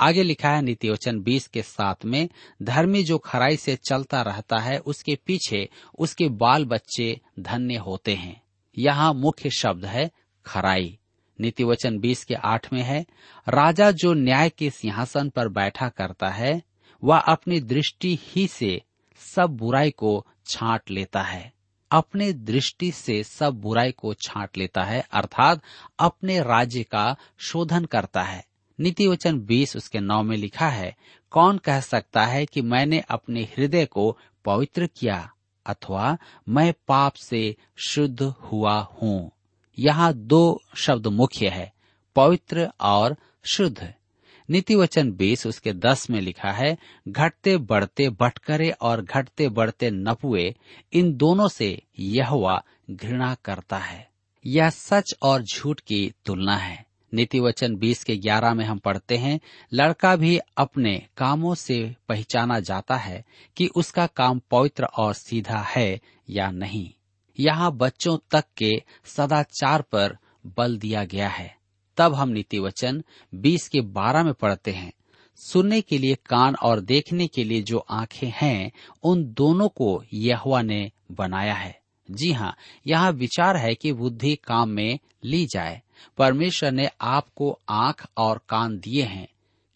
आगे 0.00 0.22
लिखा 0.22 0.50
है 0.50 0.62
नीति 0.62 0.90
वचन 0.90 1.20
बीस 1.20 1.48
के 1.48 1.62
साथ 1.62 1.94
में, 2.04 2.28
धर्मी 2.62 3.02
जो 3.02 3.18
खराई 3.18 3.56
से 3.56 3.76
चलता 3.76 4.22
रहता 4.22 4.58
है, 4.58 4.78
उसके 4.78 5.18
पीछे 5.26 5.68
उसके 5.98 6.28
बाल 6.28 6.64
बच्चे 6.64 7.20
धन्य 7.40 7.76
होते 7.76 8.14
हैं। 8.14 8.42
यहाँ 8.78 9.14
मुख्य 9.14 9.50
शब्द 9.50 9.84
है 9.84 10.10
खराई। 10.46 10.98
नीति 11.40 11.64
वचन 11.64 11.98
बीस 11.98 12.24
के 12.24 12.34
आठ 12.34 12.72
में 12.72 12.82
है, 12.82 13.06
राजा 13.48 13.90
जो 13.90 14.12
न्याय 14.12 14.50
के 14.50 14.70
सिंहासन 14.70 15.28
पर 15.28 15.48
बैठा 15.48 15.88
करता 15.88 16.28
है, 16.28 16.62
वह 17.04 17.18
अपनी 17.18 17.60
दृष्टि 17.60 18.18
ही 18.22 18.46
से 18.46 18.82
सब 19.36 19.46
बुराई 19.46 19.90
को 19.90 20.26
छांट 20.46 20.90
लेता 20.90 21.22
है। 21.22 21.52
अपने 21.90 22.32
दृष्टि 22.32 22.92
से 22.92 23.24
सब 23.24 23.50
बुराई 23.50 23.92
को 23.92 24.14
छांट 24.14 24.56
लेता 24.56 24.82
है, 24.82 25.06
अर्थात 25.12 25.62
अपने 25.98 26.40
राज्य 26.40 26.82
का 26.82 27.16
शोधन 27.38 27.84
करता 27.84 28.22
है। 28.22 28.49
नीति 28.80 29.06
वचन 29.08 29.40
बीस 29.40 29.76
उसके 29.76 30.00
नौ 30.00 30.22
में 30.22 30.36
लिखा 30.36 30.68
है, 30.68 30.96
कौन 31.30 31.58
कह 31.58 31.80
सकता 31.80 32.26
है 32.26 32.46
कि 32.46 32.62
मैंने 32.62 33.00
अपने 33.00 33.42
हृदय 33.42 33.86
को 33.86 34.18
पवित्र 34.44 34.86
किया 34.86 35.32
अथवा 35.66 36.18
मैं 36.48 36.74
पाप 36.88 37.12
से 37.12 37.56
शुद्ध 37.86 38.22
हुआ 38.22 38.78
हूँ? 38.80 39.30
यहाँ 39.78 40.14
दो 40.14 40.62
शब्द 40.76 41.06
मुख्य 41.06 41.48
है, 41.48 41.72
पवित्र 42.16 42.70
और 42.80 43.16
शुद्ध। 43.44 43.94
नीति 44.50 44.74
वचन 44.74 45.12
बीस 45.12 45.46
उसके 45.46 45.72
दस 45.72 46.10
में 46.10 46.20
लिखा 46.20 46.50
है, 46.50 46.78
घटते 47.08 47.56
बढ़ते 47.56 48.08
बटकरे 48.08 48.70
और 48.70 49.02
घटते 49.02 49.48
बढ़ते 49.48 49.90
नपुए, 49.90 50.54
इन 50.92 51.14
दोनों 51.14 51.48
से 51.48 51.82
यह 51.98 52.60
घृणा 52.90 53.34
करता 53.34 53.78
है। 53.78 54.10
यह 54.46 54.70
सच 54.70 55.14
और 55.22 55.42
झूठ 55.42 55.80
की 55.80 56.14
तुलना 56.24 56.56
है। 56.56 56.89
नीति 57.14 57.40
वचन 57.40 57.76
बीस 57.76 58.04
के 58.04 58.16
ग्यारह 58.16 58.54
में 58.54 58.64
हम 58.64 58.78
पढ़ते 58.78 59.16
हैं, 59.16 59.40
लड़का 59.72 60.16
भी 60.16 60.38
अपने 60.56 61.06
कामों 61.16 61.54
से 61.54 61.96
पहचाना 62.08 62.60
जाता 62.60 62.96
है 62.96 63.24
कि 63.56 63.66
उसका 63.66 64.06
काम 64.06 64.40
पवित्र 64.50 64.84
और 64.84 65.14
सीधा 65.14 65.58
है 65.58 66.00
या 66.30 66.50
नहीं। 66.50 66.90
यहाँ 67.40 67.72
बच्चों 67.72 68.18
तक 68.30 68.44
के 68.56 68.82
सदाचार 69.04 69.82
पर 69.82 70.18
बल 70.46 70.78
दिया 70.78 71.04
गया 71.04 71.28
है। 71.28 71.56
तब 71.96 72.14
हम 72.14 72.28
नीति 72.28 72.58
वचन 72.58 73.02
बीस 73.34 73.68
के 73.68 73.80
बारह 73.80 74.24
में 74.24 74.34
पढ़ते 74.34 74.70
हैं। 74.70 74.92
सुनने 75.36 75.80
के 75.80 75.98
लिए 75.98 76.14
कान 76.14 76.54
और 76.54 76.80
देखने 76.80 77.26
के 77.26 77.44
लिए 77.44 77.62
जो 77.62 77.78
आँखें 77.78 78.32
हैं, 78.36 78.72
उन 79.02 79.24
दोनों 79.24 79.68
को 79.68 80.04
यहुआ 80.14 80.62
ने 80.62 80.90
बनाया 81.12 81.54
है। 81.54 81.80
जी 82.10 82.32
हाँ 82.32 82.56
यहाँ 82.86 83.12
विचार 83.12 83.56
है 83.56 83.74
कि 83.74 83.92
बुद्धि 83.92 84.36
काम 84.36 84.68
में 84.68 84.98
ली 85.24 85.46
जाए। 85.46 85.82
परमेश्वर 86.18 86.72
ने 86.72 86.90
आपको 87.00 87.58
आँख 87.68 88.06
और 88.16 88.40
कान 88.48 88.78
दिए 88.78 89.02
हैं 89.02 89.28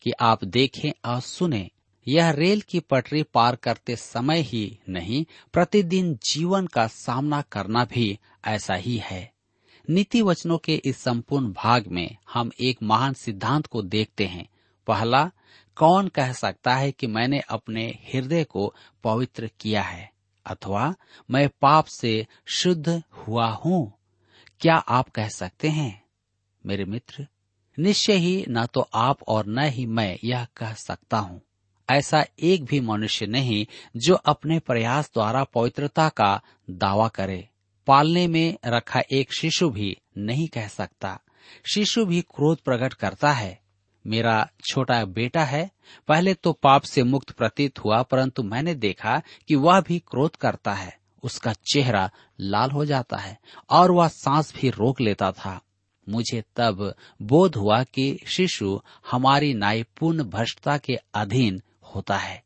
कि 0.02 0.12
आप 0.20 0.44
देखें 0.44 0.92
और 1.04 1.20
सुने। 1.20 1.70
यह 2.08 2.30
रेल 2.30 2.60
की 2.60 2.80
पटरी 2.80 3.22
पार 3.22 3.56
करते 3.56 3.96
समय 3.96 4.40
ही 4.40 4.78
नहीं, 4.88 5.24
प्रतिदिन 5.52 6.18
जीवन 6.30 6.66
का 6.66 6.86
सामना 6.86 7.40
करना 7.42 7.84
भी 7.84 8.18
ऐसा 8.44 8.74
ही 8.74 8.96
है। 8.96 9.32
नीति 9.90 10.22
वचनों 10.22 10.58
के 10.58 10.74
इस 10.74 10.98
संपूर्ण 10.98 11.52
भाग 11.52 11.86
में 11.86 12.16
हम 12.32 12.50
एक 12.60 12.78
महान 12.82 13.12
सिद्धांत 13.12 13.66
को 13.66 13.82
देखते 13.82 14.26
हैं। 14.26 14.48
पहला, 14.86 15.30
कौन 15.76 16.08
कह 16.08 16.32
सकता 16.32 16.74
है 16.74 16.92
कि 16.92 17.06
मैंने 17.06 17.40
अपने 17.40 17.98
हृदय 18.12 18.44
को 18.44 18.74
पवित्र 19.04 19.50
किया 19.60 19.82
है? 19.82 20.12
अथवा, 20.46 20.94
मैं 21.30 21.48
पाप 21.48 21.84
से 21.84 22.26
शुद्ध 22.46 23.02
हुआ 23.12 23.46
हूँ? 23.46 23.92
क्या 24.60 24.74
आप 24.74 25.08
कह 25.08 25.28
सकते 25.28 25.68
हैं? 25.68 26.04
मेरे 26.66 26.84
मित्र, 26.84 27.26
निश्चय 27.78 28.12
ही 28.12 28.44
न 28.48 28.66
तो 28.66 28.80
आप 28.94 29.22
और 29.28 29.46
न 29.46 29.58
ही 29.58 29.86
मैं 29.86 30.18
यह 30.24 30.46
कह 30.56 30.72
सकता 30.72 31.18
हूँ। 31.18 31.42
ऐसा 31.90 32.24
एक 32.38 32.64
भी 32.64 32.80
मनुष्य 32.80 33.26
नहीं 33.26 33.66
जो 33.96 34.14
अपने 34.14 34.58
प्रयास 34.58 35.10
द्वारा 35.14 35.44
पवित्रता 35.44 36.08
का 36.08 36.40
दावा 36.70 37.08
करे। 37.08 37.48
पालने 37.86 38.26
में 38.26 38.58
रखा 38.66 39.02
एक 39.12 39.34
शिशु 39.34 39.70
भी 39.70 39.96
नहीं 40.18 40.48
कह 40.48 40.68
सकता। 40.68 41.20
शिशु 41.72 42.06
भी 42.06 42.20
क्रोध 42.20 42.58
प्रकट 42.58 42.94
करता 42.94 43.32
है। 43.32 43.62
मेरा 44.06 44.50
छोटा 44.70 45.04
बेटा 45.04 45.44
है, 45.44 45.70
पहले 46.08 46.34
तो 46.34 46.52
पाप 46.52 46.82
से 46.82 47.02
मुक्त 47.02 47.30
प्रतीत 47.30 47.78
हुआ, 47.78 48.02
परंतु 48.02 48.42
मैंने 48.42 48.74
देखा 48.74 49.22
कि 49.48 49.54
वह 49.54 49.80
भी 49.80 49.98
क्रोध 49.98 50.36
करता 50.36 50.74
है। 50.74 51.03
उसका 51.24 51.52
चेहरा 51.52 52.10
लाल 52.40 52.70
हो 52.70 52.84
जाता 52.84 53.16
है 53.16 53.38
और 53.70 53.90
वह 53.90 54.08
सांस 54.08 54.54
भी 54.54 54.70
रोक 54.70 55.00
लेता 55.00 55.32
था। 55.32 55.60
मुझे 56.08 56.44
तब 56.56 56.94
बोध 57.22 57.56
हुआ 57.56 57.82
कि 57.82 58.20
शिशु 58.26 58.80
हमारी 59.10 59.54
नायपूर्ण 59.54 60.24
भ्रष्टता 60.24 60.78
के 60.78 60.98
अधीन 61.14 61.62
होता 61.94 62.16
है। 62.16 62.44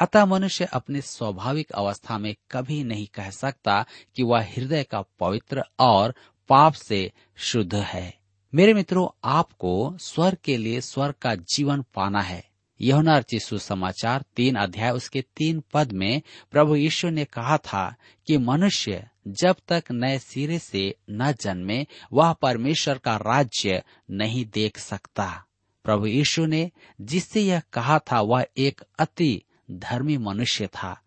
अतः 0.00 0.24
मनुष्य 0.24 0.64
अपने 0.64 1.00
स्वाभाविक 1.00 1.70
अवस्था 1.70 2.18
में 2.18 2.34
कभी 2.50 2.84
नहीं 2.84 3.06
कह 3.06 3.30
सकता 3.30 3.84
कि 4.16 4.22
वह 4.22 4.42
हृदय 4.42 4.82
का 4.82 5.02
पवित्र 5.20 5.64
और 5.78 6.14
पाप 6.48 6.72
से 6.72 7.12
शुद्ध 7.36 7.74
है। 7.74 8.18
मेरे 8.54 8.74
मित्रों, 8.74 9.18
आपको 9.24 9.96
स्वर 10.00 10.34
के 10.34 10.56
लिए 10.56 10.80
स्वर 10.80 11.12
का 11.12 11.34
जीवन 11.34 11.82
पाना 11.82 12.20
है। 12.20 12.51
यहुना 12.80 13.20
चिशु 13.20 13.58
समाचार 13.58 14.24
तीन 14.36 14.54
अध्याय 14.54 14.90
उसके 14.90 15.22
तीन 15.22 15.62
पद 15.72 15.92
में 15.92 16.22
प्रभु 16.50 16.76
यीशु 16.76 17.10
ने 17.10 17.24
कहा 17.24 17.56
था 17.56 17.94
कि 18.26 18.38
मनुष्य 18.38 19.08
जब 19.28 19.56
तक 19.68 19.84
नए 19.92 20.18
सिरे 20.18 20.58
से 20.58 20.94
न 21.10 21.32
जन्मे, 21.32 21.86
वह 22.12 22.32
परमेश्वर 22.32 22.98
का 22.98 23.16
राज्य 23.16 23.82
नहीं 24.10 24.46
देख 24.54 24.78
सकता। 24.78 25.44
प्रभु 25.84 26.06
यीशु 26.06 26.46
ने 26.46 26.70
जिससे 27.00 27.40
यह 27.40 27.62
कहा 27.72 27.98
था, 27.98 28.20
वह 28.20 28.46
एक 28.56 28.80
अति 28.98 29.42
धर्मी 29.70 30.16
मनुष्य 30.16 30.66
था। 30.66 31.00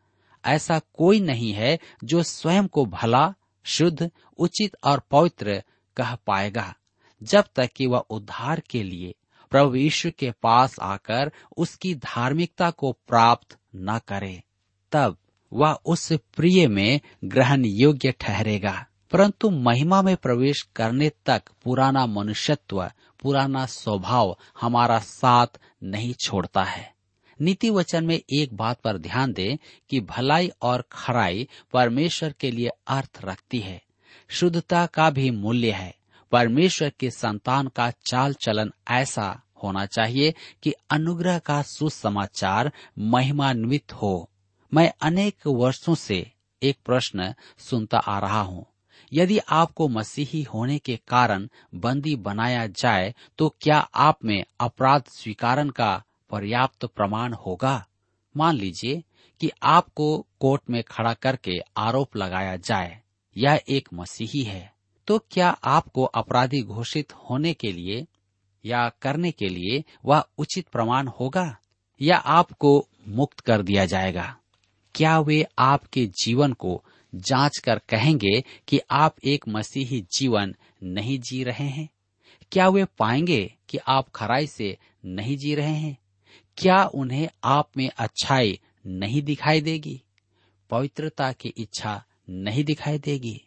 ऐसा 0.45 0.79
कोई 0.79 1.19
नहीं 1.19 1.53
है 1.53 1.79
जो 2.03 2.23
स्वयं 2.23 2.67
को 2.67 2.85
भला, 2.85 3.33
शुद्ध, 3.63 4.11
उचित 4.37 4.77
और 4.83 4.99
पवित्र 5.11 5.63
कह 5.97 6.15
पाएगा, 6.15 6.75
जब 7.23 7.43
तक 7.55 7.69
कि 7.75 7.87
वह 7.87 7.99
उद्धार 7.99 8.59
के 8.59 8.83
लिए 8.83 9.15
प्रभु 9.55 9.75
यीशु 9.75 10.11
के 10.19 10.31
पास 10.31 10.79
आकर 10.81 11.31
उसकी 11.57 11.95
धार्मिकता 11.95 12.71
को 12.71 12.91
प्राप्त 12.91 13.57
न 13.75 13.99
करे, 14.07 14.43
तब 14.91 15.17
वह 15.53 15.79
उस 15.85 16.13
प्रिय 16.13 16.67
में 16.67 16.99
ग्रहण 17.23 17.65
योग्य 17.65 18.11
ठहरेगा। 18.11 18.85
परंतु 19.11 19.49
महिमा 19.49 20.01
में 20.01 20.17
प्रवेश 20.17 20.61
करने 20.75 21.11
तक 21.25 21.43
पुराना 21.63 22.05
मनुष्यत्व, 22.05 22.91
पुराना 23.21 23.65
स्वभाव 23.65 24.37
हमारा 24.61 24.99
साथ 24.99 25.47
नहीं 25.83 26.13
छोड़ता 26.13 26.63
है। 26.63 26.93
नीति 27.41 27.69
वचन 27.69 28.05
में 28.05 28.21
एक 28.33 28.53
बात 28.53 28.81
पर 28.81 28.97
ध्यान 28.97 29.33
दें 29.33 29.57
कि 29.89 29.99
भलाई 29.99 30.51
और 30.61 30.83
खराई 30.91 31.47
परमेश्वर 31.73 32.33
के 32.39 32.51
लिए 32.51 32.69
अर्थ 32.87 33.19
रखती 33.23 33.59
है। 33.59 33.81
शुद्धता 34.29 34.85
का 34.85 35.09
भी 35.09 35.31
मूल्य 35.31 35.71
है। 35.71 35.95
परमेश्वर 36.31 36.91
के 36.99 37.11
संतान 37.11 37.67
का 37.67 37.91
चाल 37.91 38.33
चलन 38.33 38.71
ऐसा 38.91 39.41
होना 39.63 39.85
चाहिए 39.87 40.33
कि 40.63 40.73
अनुग्रह 40.91 41.39
का 41.39 41.61
सुसमाचार 41.61 42.71
महिमान्वित 42.99 43.93
हो। 43.93 44.29
मैं 44.71 44.91
अनेक 45.01 45.47
वर्षों 45.47 45.95
से 45.95 46.25
एक 46.61 46.77
प्रश्न 46.85 47.33
सुनता 47.59 47.97
आ 47.97 48.19
रहा 48.19 48.41
हूँ। 48.41 48.65
यदि 49.11 49.37
आपको 49.37 49.87
मसीही 49.89 50.41
होने 50.43 50.77
के 50.79 50.95
कारण 51.07 51.47
बंदी 51.75 52.15
बनाया 52.17 52.65
जाए 52.67 53.13
तो 53.39 53.49
क्या 53.61 53.77
आप 53.77 54.23
में 54.25 54.43
अपराध 54.59 55.03
स्वीकारण 55.09 55.69
का 55.69 55.91
पर्याप्त 56.31 56.85
प्रमाण 56.85 57.33
होगा? 57.37 57.85
मान 58.35 58.55
लीजिए 58.55 59.03
कि 59.41 59.49
आपको 59.63 60.17
कोर्ट 60.39 60.61
में 60.69 60.81
खड़ा 60.83 61.13
करके 61.13 61.59
आरोप 61.77 62.15
लगाया 62.17 62.55
जाए, 62.57 62.99
यह 63.35 63.59
एक 63.69 63.89
मसीही 63.93 64.43
है 64.43 64.73
तो 65.07 65.17
क्या 65.31 65.49
आपको 65.65 66.03
अपराधी 66.13 66.61
घोषित 66.63 67.13
होने 67.21 67.53
के 67.53 67.71
लिए 67.71 68.05
या 68.65 68.89
करने 68.89 69.31
के 69.31 69.49
लिए 69.49 69.83
वह 70.05 70.25
उचित 70.37 70.67
प्रमाण 70.67 71.07
होगा 71.07 71.57
या 72.01 72.17
आपको 72.17 72.87
मुक्त 73.07 73.39
कर 73.39 73.61
दिया 73.61 73.85
जाएगा? 73.85 74.37
क्या 74.95 75.19
वे 75.19 75.45
आपके 75.59 76.05
जीवन 76.05 76.53
को 76.53 76.83
जाँच 77.15 77.57
कर 77.57 77.79
कहेंगे 77.89 78.43
कि 78.67 78.79
आप 78.91 79.15
एक 79.23 79.47
मसीही 79.47 80.07
जीवन 80.17 80.55
नहीं 80.83 81.19
जी 81.19 81.43
रहे 81.43 81.67
हैं? 81.67 81.89
क्या 82.51 82.69
वे 82.69 82.85
पाएँगे 82.85 83.53
कि 83.69 83.77
आप 83.77 84.09
खराई 84.09 84.47
से 84.47 84.77
नहीं 85.05 85.37
जी 85.37 85.55
रहे 85.55 85.73
हैं? 85.73 85.97
क्या 86.57 86.85
उन्हें 86.85 87.29
आप 87.43 87.69
में 87.77 87.89
अच्छाई 87.97 88.59
नहीं 88.87 89.21
दिखाई 89.21 89.61
देगी? 89.61 90.01
पवित्रता 90.69 91.31
की 91.31 91.49
इच्छा 91.49 92.03
नहीं 92.29 92.63
दिखाई 92.63 92.97
देगी? 92.97 93.41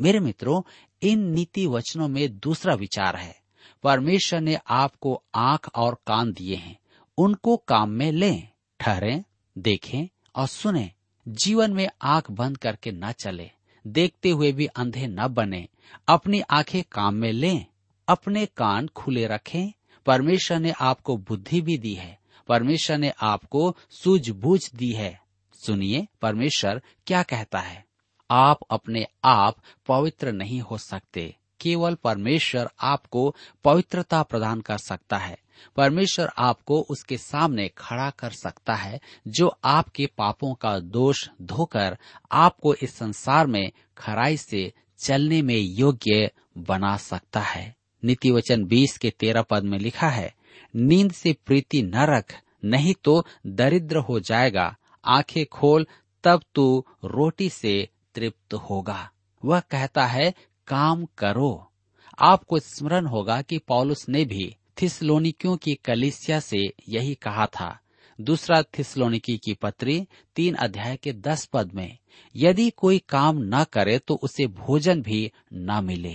मेरे 0.00 0.20
मित्रों, 0.20 0.62
इन 1.02 1.18
नीति 1.18 1.66
वचनों 1.66 2.08
में 2.08 2.38
दूसरा 2.38 2.74
विचार 2.74 3.16
है। 3.16 3.43
परमेश्वर 3.84 4.40
ने 4.40 4.58
आपको 4.68 5.22
आँख 5.34 5.70
और 5.74 5.94
कान 6.06 6.32
दिए 6.32 6.56
हैं। 6.56 6.78
उनको 7.18 7.56
काम 7.56 7.90
में 7.90 8.12
लें, 8.12 8.48
ठहरें, 8.80 9.24
देखें 9.58 10.08
और 10.36 10.46
सुने। 10.46 10.90
जीवन 11.28 11.72
में 11.72 11.88
आँख 12.02 12.30
बंद 12.30 12.56
करके 12.56 12.92
न 12.92 13.12
चले। 13.12 13.50
देखते 13.86 14.30
हुए 14.30 14.52
भी 14.52 14.66
अंधे 14.66 15.06
न 15.06 15.28
बने। 15.28 15.68
अपनी 16.08 16.40
आँखें 16.40 16.82
काम 16.92 17.14
में 17.14 17.32
लें, 17.32 17.66
अपने 18.08 18.46
कान 18.46 18.86
खुले 18.86 19.26
रखें। 19.26 19.72
परमेश्वर 20.06 20.58
ने 20.58 20.70
आपको 20.70 21.16
बुद्धि 21.16 21.60
भी 21.60 21.78
दी 21.78 21.94
है। 21.94 22.18
परमेश्वर 22.48 22.98
ने 22.98 23.12
आपको 23.22 23.76
सूझबूझ 23.90 24.74
दी 24.74 24.92
है। 24.92 25.22
सुनिए, 25.66 26.06
परमेश्वर 26.22 26.82
क्या 27.06 27.22
कहता 27.22 27.58
है? 27.58 27.84
आप 28.30 28.58
अपने 28.70 29.06
आप 29.24 29.56
पवित्र 29.88 30.32
नहीं 30.32 30.60
हो 30.60 30.78
सकते। 30.78 31.36
केवल 31.64 31.94
परमेश्वर 31.94 32.70
आपको 32.82 33.34
पवित्रता 33.64 34.22
प्रदान 34.22 34.60
कर 34.60 34.78
सकता 34.78 35.16
है। 35.16 35.38
परमेश्वर 35.76 36.30
आपको 36.38 36.80
उसके 36.90 37.18
सामने 37.18 37.68
खड़ा 37.78 38.10
कर 38.10 38.30
सकता 38.30 38.74
है, 38.74 39.00
जो 39.28 39.56
आपके 39.64 40.06
पापों 40.06 40.54
का 40.54 40.78
दोष 40.78 41.28
धोकर 41.42 41.98
आपको 42.32 42.74
इस 42.74 42.96
संसार 42.96 43.46
में 43.46 43.72
खराई 43.98 44.36
से 44.36 44.72
चलने 44.98 45.42
में 45.42 45.56
योग्य 45.56 46.30
बना 46.58 46.96
सकता 46.96 47.40
है। 47.40 47.76
नीति 48.04 48.30
वचन 48.30 48.64
बीस 48.64 48.98
के 48.98 49.10
तेरह 49.10 49.42
पद 49.42 49.64
में 49.64 49.78
लिखा 49.78 50.08
है, 50.08 50.34
नींद 50.76 51.12
से 51.12 51.36
प्रीति 51.46 51.82
न 51.82 51.94
रख, 51.94 52.40
नहीं 52.64 52.94
तो 53.04 53.26
दरिद्र 53.46 53.96
हो 53.96 54.20
जाएगा, 54.20 54.76
आँखें 55.04 55.46
खोल, 55.46 55.86
तब 56.24 56.42
तू 56.54 56.84
रोटी 57.04 57.48
से 57.48 57.88
तृप्त 58.14 58.54
होगा। 58.54 59.10
वह 59.44 59.60
कहता 59.60 60.06
है 60.06 60.34
काम 60.66 61.04
करो। 61.18 61.70
आपको 62.18 62.58
स्मरण 62.58 63.06
होगा 63.06 63.40
कि 63.42 63.58
पॉलुस 63.58 64.08
ने 64.08 64.24
भी 64.24 64.56
थिसलोनिकियों 64.82 65.56
की 65.56 65.74
कलिसिया 65.74 66.40
से 66.40 66.62
यही 66.88 67.14
कहा 67.14 67.46
था। 67.46 67.78
दूसरा 68.20 68.62
थिसलोनिकी 68.62 69.36
की 69.38 69.54
पत्री 69.54 70.06
तीन 70.36 70.54
अध्याय 70.54 70.96
के 70.96 71.12
दस 71.12 71.44
पद 71.46 71.72
में, 71.74 71.98
यदि 72.36 72.70
कोई 72.70 72.98
काम 73.08 73.38
न 73.38 73.64
करे 73.72 73.98
तो 73.98 74.14
उसे 74.14 74.46
भोजन 74.46 75.02
भी 75.02 75.30
न 75.52 75.84
मिले। 75.84 76.14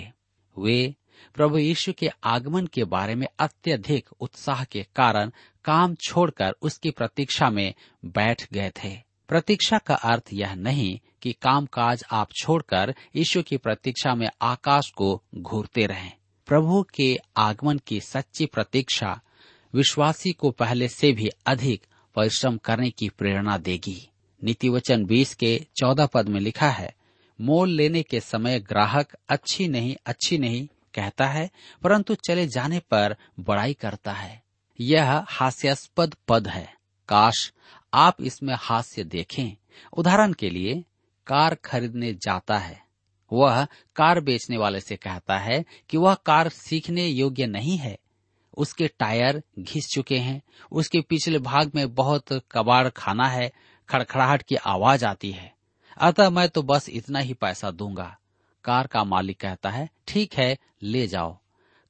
वे 0.58 0.96
प्रभु 1.36 1.58
यीशु 1.58 1.94
के 1.94 2.10
आगमन 2.24 2.68
के 2.68 2.84
बारे 2.84 3.16
में 3.16 3.28
अत्यधिक 3.40 4.10
उत्साह 4.20 4.64
के 4.64 4.84
कारण 4.96 5.32
काम 5.66 5.96
छोड़कर 5.96 6.56
उसकी 6.62 6.92
प्रतीक्षा 6.92 7.50
में 7.50 7.74
बैठ 8.06 8.48
गए 8.54 8.72
थे। 8.84 8.98
प्रतीक्षा 9.28 9.78
का 9.78 9.96
अर्थ 9.96 10.30
यह 10.34 10.56
नहीं 10.56 11.00
कि 11.22 11.34
कामकाज 11.34 12.04
आप 12.12 12.30
छोड़कर 12.32 12.96
ईश्वर 13.16 13.44
की 13.44 13.58
प्रतीक्षा 13.58 14.16
में 14.16 14.30
आकाश 14.42 14.92
को 14.98 15.24
घूरते 15.36 15.86
रहें। 15.86 16.12
प्रभु 16.48 16.86
के 16.96 17.18
आगमन 17.38 17.80
की 17.88 18.02
सच्ची 18.02 18.46
प्रतीक्षा 18.46 19.22
विश्वासी 19.74 20.32
को 20.32 20.52
पहले 20.52 20.88
से 20.88 21.12
भी 21.12 21.30
अधिक 21.46 21.86
परिश्रम 22.16 22.58
करने 22.58 22.90
की 22.90 23.10
प्रेरणा 23.10 23.58
देगी। 23.58 24.10
नीति 24.44 24.70
वचन 24.70 25.06
बीस 25.06 25.36
के 25.36 25.66
चौदह 25.76 26.06
पद 26.06 26.30
में 26.30 26.40
लिखा 26.40 26.70
है, 26.70 26.96
मोल 27.42 27.70
लेने 27.70 28.04
के 28.04 28.20
समय 28.20 28.60
ग्राहक 28.60 29.18
अच्छी 29.30 29.68
नहीं 29.68 29.96
अच्छी 30.06 30.38
नहीं 30.38 30.68
कहता 30.94 31.26
है, 31.26 31.50
परंतु 31.84 32.16
चले 32.16 32.48
जाने 32.48 32.80
पर 32.80 33.16
बड़ाई 33.40 33.74
करता 33.74 34.14
है। 34.14 34.44
यह 34.80 35.26
हास्यास्पद 35.28 36.16
पद 36.28 36.48
है। 36.48 36.74
काश 37.10 37.54
आप 37.94 38.22
इसमें 38.22 38.56
हास्य 38.58 39.04
देखें। 39.04 39.58
उदाहरण 39.94 40.34
के 40.34 40.50
लिए 40.50 40.84
कार 41.30 41.56
खरीदने 41.56 42.14
जाता 42.14 42.58
है। 42.58 42.84
वह 43.34 43.68
कार 43.96 44.20
बेचने 44.20 44.58
वाले 44.58 44.80
से 44.80 44.96
कहता 44.96 45.38
है 45.38 45.66
कि 45.90 45.98
वह 45.98 46.14
कार 46.14 46.50
सीखने 46.50 47.08
योग्य 47.08 47.48
नहीं 47.48 47.78
है। 47.78 47.98
उसके 48.58 48.88
टायर 48.88 49.44
घिस 49.60 49.88
चुके 49.88 50.18
हैं। 50.18 50.42
उसके 50.72 51.02
पिछले 51.02 51.40
भाग 51.40 51.72
में 51.76 51.94
बहुत 51.94 52.42
कबाड़ 52.52 52.90
खाना 52.90 53.28
है। 53.28 53.52
खड़खड़ाहट 53.90 54.42
की 54.42 54.56
आवाज़ 54.56 55.06
आती 55.06 55.32
है। 55.32 55.54
अतः 55.98 56.30
मैं 56.30 56.50
तो 56.50 56.64
बस 56.64 56.90
इतना 56.90 57.20
ही 57.20 57.34
पैसा 57.34 57.72
दूँगा। 57.72 58.18
कार 58.64 58.88
का 58.88 59.04
मालिक 59.04 59.40
कहता 59.40 59.70
है, 59.70 59.90
ठीक 60.08 60.34
है, 60.34 60.58
ले 60.84 61.08
जाओ। 61.08 61.40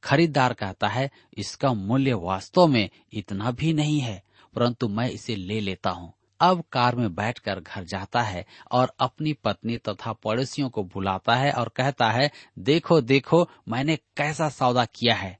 खरीदार 0.04 0.54
कहता 0.54 0.88
है, 0.88 1.12
इसका 1.38 1.74
मूल्य 1.74 2.14
वास्तव 2.14 2.68
में 2.68 2.90
इतना 3.14 3.52
भी 3.52 3.74
नहीं 3.74 4.00
है, 4.00 4.24
परंतु 4.56 4.88
मैं 4.88 5.10
इसे 5.10 5.36
ले 5.36 5.60
लेता 5.60 5.90
हूँ। 5.90 6.14
अब 6.42 6.64
कार 6.72 6.96
में 6.96 7.16
बैठकर 7.16 7.60
घर 7.60 7.84
जाता 7.84 8.22
है 8.22 8.46
और 8.72 8.94
अपनी 9.00 9.34
पत्नी 9.34 9.78
तथा 9.78 10.14
पड़ोसियों 10.14 10.70
को 10.70 10.84
बुलाता 10.84 11.36
है 11.36 11.52
और 11.52 11.72
कहता 11.76 12.10
है, 12.10 12.32
देखो 12.60 13.02
देखो, 13.02 13.50
मैंने 13.70 13.96
कैसा 13.96 14.50
सौदा 14.50 14.86
किया 14.86 15.16
है। 15.16 15.40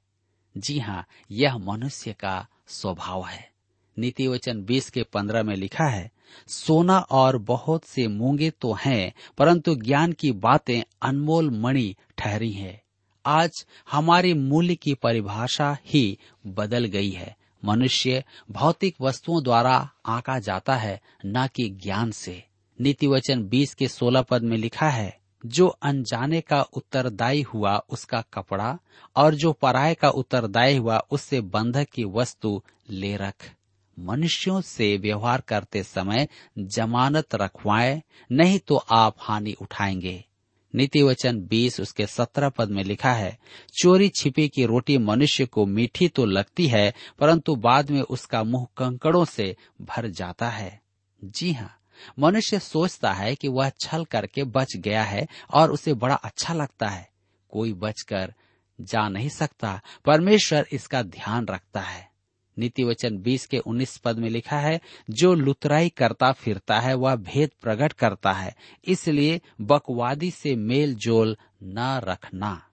जी 0.58 0.78
हाँ 0.78 1.06
यह 1.30 1.58
मनुष्य 1.58 2.12
का 2.12 2.46
स्वभाव 2.68 3.24
है। 3.24 3.50
नीति 3.98 4.28
वचन 4.28 4.64
बीस 4.64 4.90
के 4.90 5.02
पंद्रह 5.02 5.42
में 5.42 5.56
लिखा 5.56 5.84
है, 5.84 6.10
सोना 6.48 6.98
और 6.98 7.38
बहुत 7.38 7.84
से 7.84 8.08
मूँगे 8.08 8.50
तो 8.50 8.72
हैं, 8.72 9.12
परंतु 9.38 9.74
ज्ञान 9.74 10.12
की 10.12 10.32
बातें 10.32 10.82
अनमोल 11.02 11.50
मणि 11.50 11.96
ठहरी 12.18 12.52
है। 12.52 12.82
आज 13.26 13.66
हमारी 13.90 14.34
मूल्य 14.34 14.74
की 14.74 14.94
परिभाषा 14.94 15.76
ही 15.86 16.18
बदल 16.46 16.84
गई 16.84 17.10
है। 17.10 17.36
मनुष्य 17.64 18.24
भौतिक 18.50 18.96
वस्तुओं 19.00 19.42
द्वारा 19.42 19.90
आंका 20.06 20.38
जाता 20.38 20.76
है, 20.76 21.00
न 21.26 21.46
कि 21.46 21.68
ज्ञान 21.68 22.10
से। 22.10 22.44
नीति 22.80 23.06
वचन 23.06 23.44
बीस 23.44 23.74
के 23.74 23.88
सोलह 23.88 24.22
पद 24.22 24.42
में 24.42 24.56
लिखा 24.56 24.88
है, 24.88 25.18
जो 25.46 25.66
अनजाने 25.66 26.40
का 26.40 26.62
उत्तरदायी 26.62 27.42
हुआ 27.42 27.82
उसका 27.90 28.24
कपड़ा, 28.34 28.78
और 29.16 29.34
जो 29.34 29.52
पराय 29.52 29.94
का 29.94 30.08
उत्तरदायी 30.08 30.76
हुआ 30.76 30.98
उससे 31.10 31.40
बंधक 31.40 31.88
की 31.88 32.04
वस्तु 32.04 32.62
ले 32.90 33.16
रख। 33.16 33.52
मनुष्यों 33.98 34.60
से 34.60 34.96
व्यवहार 34.96 35.40
करते 35.40 35.82
समय 35.82 36.28
जमानत 36.58 37.34
रखवाए, 37.34 38.02
नहीं 38.32 38.58
तो 38.58 38.76
आप 38.76 39.16
हानि 39.18 39.52
उठाएँगे। 39.62 40.24
नीति 40.74 41.02
वचन 41.02 41.40
बीस 41.40 41.80
उसके 41.80 42.06
सत्रह 42.06 42.48
पद 42.48 42.70
में 42.70 42.82
लिखा 42.84 43.12
है, 43.12 43.38
चोरी 43.82 44.08
छिपी 44.08 44.48
की 44.48 44.64
रोटी 44.64 44.98
मनुष्य 44.98 45.46
को 45.46 45.66
मीठी 45.66 46.08
तो 46.08 46.24
लगती 46.24 46.66
है, 46.66 46.94
परंतु 47.18 47.56
बाद 47.56 47.90
में 47.90 48.02
उसका 48.02 48.44
मुँह 48.44 48.66
कंकड़ों 48.76 49.24
से 49.24 49.56
भर 49.82 50.08
जाता 50.08 50.48
है। 50.48 50.80
जी 51.24 51.52
हाँ 51.52 51.76
मनुष्य 52.18 52.58
सोचता 52.58 53.12
है 53.12 53.34
कि 53.34 53.48
वह 53.48 53.70
छल 53.80 54.04
करके 54.04 54.44
बच 54.44 54.76
गया 54.76 55.02
है 55.02 55.26
और 55.54 55.70
उसे 55.70 55.94
बड़ा 55.94 56.14
अच्छा 56.14 56.54
लगता 56.54 56.88
है। 56.88 57.08
कोई 57.50 57.72
बचकर 57.72 58.34
जा 58.80 59.08
नहीं 59.08 59.28
सकता, 59.28 59.80
परमेश्वर 60.04 60.66
इसका 60.72 61.02
ध्यान 61.02 61.46
रखता 61.46 61.80
है। 61.80 62.08
नीति 62.58 62.84
वचन 62.84 63.18
बीस 63.18 63.46
के 63.46 63.58
उन्नीस 63.58 63.96
पद 63.96 64.18
में 64.18 64.28
लिखा 64.30 64.58
है, 64.58 64.80
जो 65.10 65.34
लुतराई 65.34 65.88
करता 65.88 66.32
फिरता 66.32 66.80
है, 66.80 66.94
वह 66.94 67.16
भेद 67.16 67.50
प्रकट 67.62 67.92
करता 67.92 68.32
है। 68.32 68.54
इसलिए 68.84 69.40
बकवादी 69.60 70.30
से 70.30 70.56
मेल 70.56 70.94
जोल 70.94 71.36
न 71.62 72.00
रखना। 72.04 72.66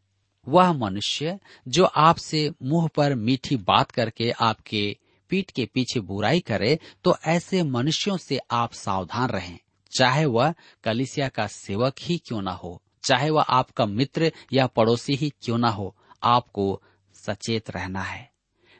वह 0.47 0.73
मनुष्य, 0.73 1.39
जो 1.67 1.83
आपसे 1.85 2.51
मुँह 2.63 2.87
पर 2.87 3.15
मीठी 3.15 3.55
बात 3.55 3.91
करके 3.91 4.31
आपके 4.31 4.97
पीठ 5.29 5.51
के 5.51 5.65
पीछे 5.65 5.99
बुराई 5.99 6.39
करे 6.39 6.79
तो 7.03 7.15
ऐसे 7.25 7.63
मनुष्यों 7.63 8.17
से 8.17 8.39
आप 8.51 8.73
सावधान 8.73 9.29
रहें। 9.29 9.59
चाहे 9.91 10.25
वह 10.25 10.53
कलिसिया 10.83 11.27
का 11.27 11.47
सेवक 11.47 11.95
ही 12.01 12.17
क्यों 12.17 12.41
ना 12.41 12.51
हो, 12.51 12.81
चाहे 13.03 13.29
वह 13.29 13.41
आपका 13.41 13.85
मित्र 13.85 14.31
या 14.53 14.67
पड़ोसी 14.67 15.15
ही 15.15 15.29
क्यों 15.41 15.57
ना 15.57 15.69
हो, 15.69 15.95
आपको 16.23 16.81
सचेत 17.15 17.69
रहना 17.69 18.01
है। 18.01 18.36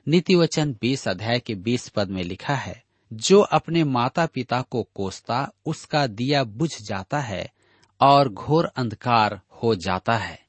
नीति 0.08 0.36
वचन 0.36 0.76
बीस 0.82 1.08
अध्याय 1.08 1.40
के 1.40 1.56
बीस 1.56 1.88
पद 1.90 2.10
में 2.10 2.24
लिखा 2.24 2.56
है, 2.56 2.84
जो 3.14 3.40
अपने 3.42 3.84
माता 3.84 4.26
पिता 4.26 4.62
को 4.62 4.84
कोसता, 4.96 5.52
उसका 5.66 6.08
दिया 6.08 6.44
बुझ 6.44 6.70
जाता 6.82 7.20
है 7.20 7.52
और 8.02 8.30
घोर 8.30 8.66
अंधकार 8.66 9.42
हो 9.64 9.76
जाता 9.76 10.18
है। 10.18 10.40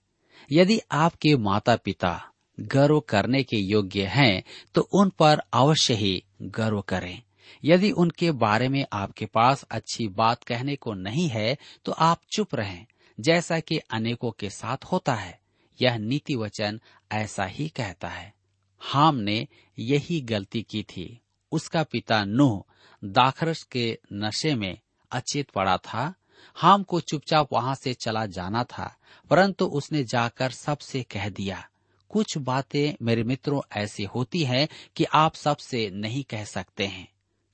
यदि 0.52 0.80
आपके 0.92 1.36
माता 1.36 1.76
पिता 1.76 2.30
गर्व 2.60 3.00
करने 3.00 3.42
के 3.42 3.56
योग्य 3.56 4.06
हैं 4.06 4.42
तो 4.74 4.88
उन 4.94 5.10
पर 5.10 5.42
अवश्य 5.52 5.94
ही 5.94 6.22
गर्व 6.42 6.80
करें। 6.80 7.22
यदि 7.64 7.90
उनके 7.90 8.30
बारे 8.30 8.68
में 8.68 8.84
आपके 8.92 9.26
पास 9.26 9.64
अच्छी 9.70 10.08
बात 10.08 10.44
कहने 10.44 10.76
को 10.76 10.94
नहीं 10.94 11.28
है 11.28 11.56
तो 11.84 11.92
आप 11.92 12.20
चुप 12.32 12.54
रहें, 12.54 12.86
जैसा 13.20 13.60
कि 13.60 13.78
अनेकों 13.78 14.30
के 14.30 14.50
साथ 14.50 14.84
होता 14.84 15.14
है। 15.14 15.38
यह 15.80 15.96
नीति 15.96 16.36
वचन 16.36 16.80
ऐसा 17.12 17.44
ही 17.44 17.68
कहता 17.68 18.08
है। 18.08 18.37
हाम 18.80 19.16
ने 19.16 19.46
यही 19.78 20.20
गलती 20.20 20.62
की 20.62 20.82
थी। 20.82 21.20
उसका 21.52 21.82
पिता 21.82 22.24
नूह 22.24 22.62
दाखरस 23.02 23.62
के 23.62 23.98
नशे 24.12 24.54
में 24.54 24.78
अचेत 25.12 25.50
पड़ा 25.50 25.76
था। 25.76 26.12
हाम 26.56 26.82
को 26.82 27.00
चुपचाप 27.00 27.52
वहाँ 27.52 27.74
से 27.74 27.92
चला 27.94 28.24
जाना 28.26 28.62
था, 28.64 28.94
परंतु 29.30 29.66
उसने 29.66 30.02
जाकर 30.04 30.50
सबसे 30.50 31.02
कह 31.02 31.28
दिया, 31.28 31.64
कुछ 32.10 32.36
बातें 32.38 32.94
मेरे 33.02 33.22
मित्रों 33.22 33.60
ऐसी 33.76 34.04
होती 34.04 34.42
हैं 34.44 34.66
कि 34.96 35.04
आप 35.04 35.34
सबसे 35.34 35.88
नहीं 35.90 36.22
कह 36.22 36.44
सकते 36.44 36.86
हैं। 36.86 37.08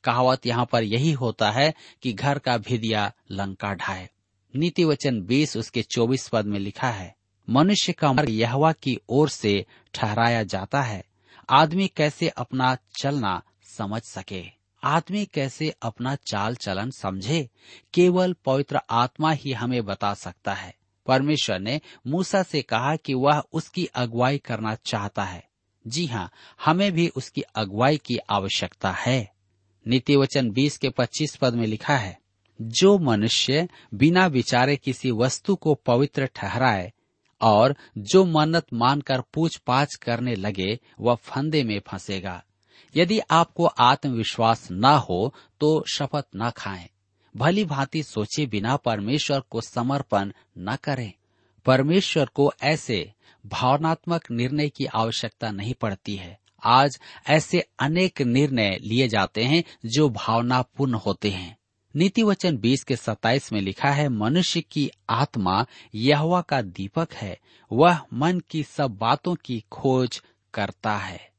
कहावत 0.04 0.46
यहाँ 0.46 0.66
पर 0.72 0.84
यही 0.84 1.12
होता 1.12 1.50
है 1.50 1.72
कि 2.02 2.12
घर 2.12 2.38
का 2.38 2.56
भिदिया 2.58 3.12
लंका 3.30 3.72
ढाए। 3.74 4.08
नीति 4.54 4.84
वचन 4.84 5.20
बीस 5.20 5.56
उसके 5.56 5.82
चौबीस 5.82 6.28
पद 6.28 6.46
में 6.46 6.58
लिखा 6.58 6.90
है, 6.90 7.14
मनुष्य 7.48 7.92
का 7.92 8.12
मार्ग 8.12 8.30
यहवा 8.30 8.72
की 8.72 8.98
ओर 9.08 9.28
से 9.28 9.64
ठहराया 9.94 10.42
जाता 10.42 10.82
है। 10.82 11.02
आदमी 11.50 11.88
कैसे 11.88 12.28
अपना 12.28 12.76
चलना 13.00 13.42
समझ 13.62 14.02
सके? 14.02 14.44
आदमी 14.84 15.24
कैसे 15.24 15.74
अपना 15.82 16.14
चाल 16.14 16.54
चलन 16.54 16.90
समझे? 16.90 17.50
केवल 17.94 18.36
पवित्र 18.44 18.80
आत्मा 18.90 19.32
ही 19.32 19.52
हमें 19.52 19.84
बता 19.84 20.14
सकता 20.14 20.54
है। 20.54 20.74
परमेश्वर 21.06 21.58
ने 21.58 21.80
मूसा 22.06 22.42
से 22.42 22.62
कहा 22.62 22.96
कि 22.96 23.14
वह 23.14 23.42
उसकी 23.52 23.86
अगुवाई 23.86 24.38
करना 24.38 24.74
चाहता 24.74 25.24
है। 25.24 25.48
जी 25.86 26.06
हाँ 26.06 26.30
हमें 26.64 26.92
भी 26.92 27.08
उसकी 27.08 27.40
अगुवाई 27.40 27.96
की 27.96 28.16
आवश्यकता 28.16 28.90
है। 28.90 29.32
नीति 29.86 30.16
वचन 30.16 30.50
बीस 30.50 30.78
के 30.78 30.88
पच्चीस 30.88 31.36
पद 31.36 31.54
में 31.54 31.66
लिखा 31.66 31.96
है, 31.96 32.18
जो 32.62 32.98
मनुष्य 32.98 33.68
बिना 33.94 34.26
विचारे 34.26 34.76
किसी 34.76 35.10
वस्तु 35.10 35.56
को 35.56 35.74
पवित्र 35.74 36.26
ठहराए 36.26 36.92
और 37.44 37.76
जो 37.98 38.24
मन्नत 38.24 38.66
मानकर 38.72 39.20
पूछ 39.20 39.56
पाछ 39.56 39.94
करने 39.94 40.34
लगे, 40.34 40.78
वह 41.00 41.14
फंदे 41.14 41.62
में 41.62 41.80
फंसेगा। 41.86 42.44
यदि 42.96 43.18
आपको 43.18 43.66
आत्मविश्वास 43.66 44.68
न 44.70 44.84
हो 44.84 45.34
तो 45.60 45.84
शपथ 45.92 46.24
न 46.36 46.50
खाएँ। 46.50 46.88
भली 47.36 47.64
भांति 47.64 48.02
सोचे 48.02 48.46
बिना 48.46 48.76
परमेश्वर 48.76 49.40
को 49.40 49.60
समर्पण 49.60 50.32
न 50.58 50.76
करें। 50.84 51.12
परमेश्वर 51.66 52.26
को 52.34 52.52
ऐसे 52.62 53.12
भावनात्मक 53.46 54.30
निर्णय 54.30 54.68
की 54.68 54.86
आवश्यकता 54.86 55.50
नहीं 55.50 55.74
पड़ती 55.74 56.16
है। 56.16 56.38
आज 56.64 57.00
ऐसे 57.28 57.64
अनेक 57.78 58.22
निर्णय 58.22 58.78
लिए 58.82 59.08
जाते 59.08 59.44
हैं, 59.44 59.64
जो 59.86 60.08
भावनापूर्ण 60.08 60.94
होते 60.94 61.30
हैं। 61.30 61.56
नीति 61.96 62.22
वचन 62.22 62.56
बीस 62.56 62.84
के 62.84 62.96
सताइस 62.96 63.52
में 63.52 63.60
लिखा 63.60 63.88
है, 63.88 64.08
मनुष्य 64.08 64.60
की 64.60 64.90
आत्मा 65.10 65.66
यहवा 65.94 66.40
का 66.40 66.62
दीपक 66.62 67.12
है। 67.12 67.38
वह 67.72 68.00
मन 68.12 68.40
की 68.50 68.62
सब 68.62 68.90
बातों 68.90 69.34
की 69.34 69.64
खोज 69.72 70.22
करता 70.54 70.96
है। 70.96 71.30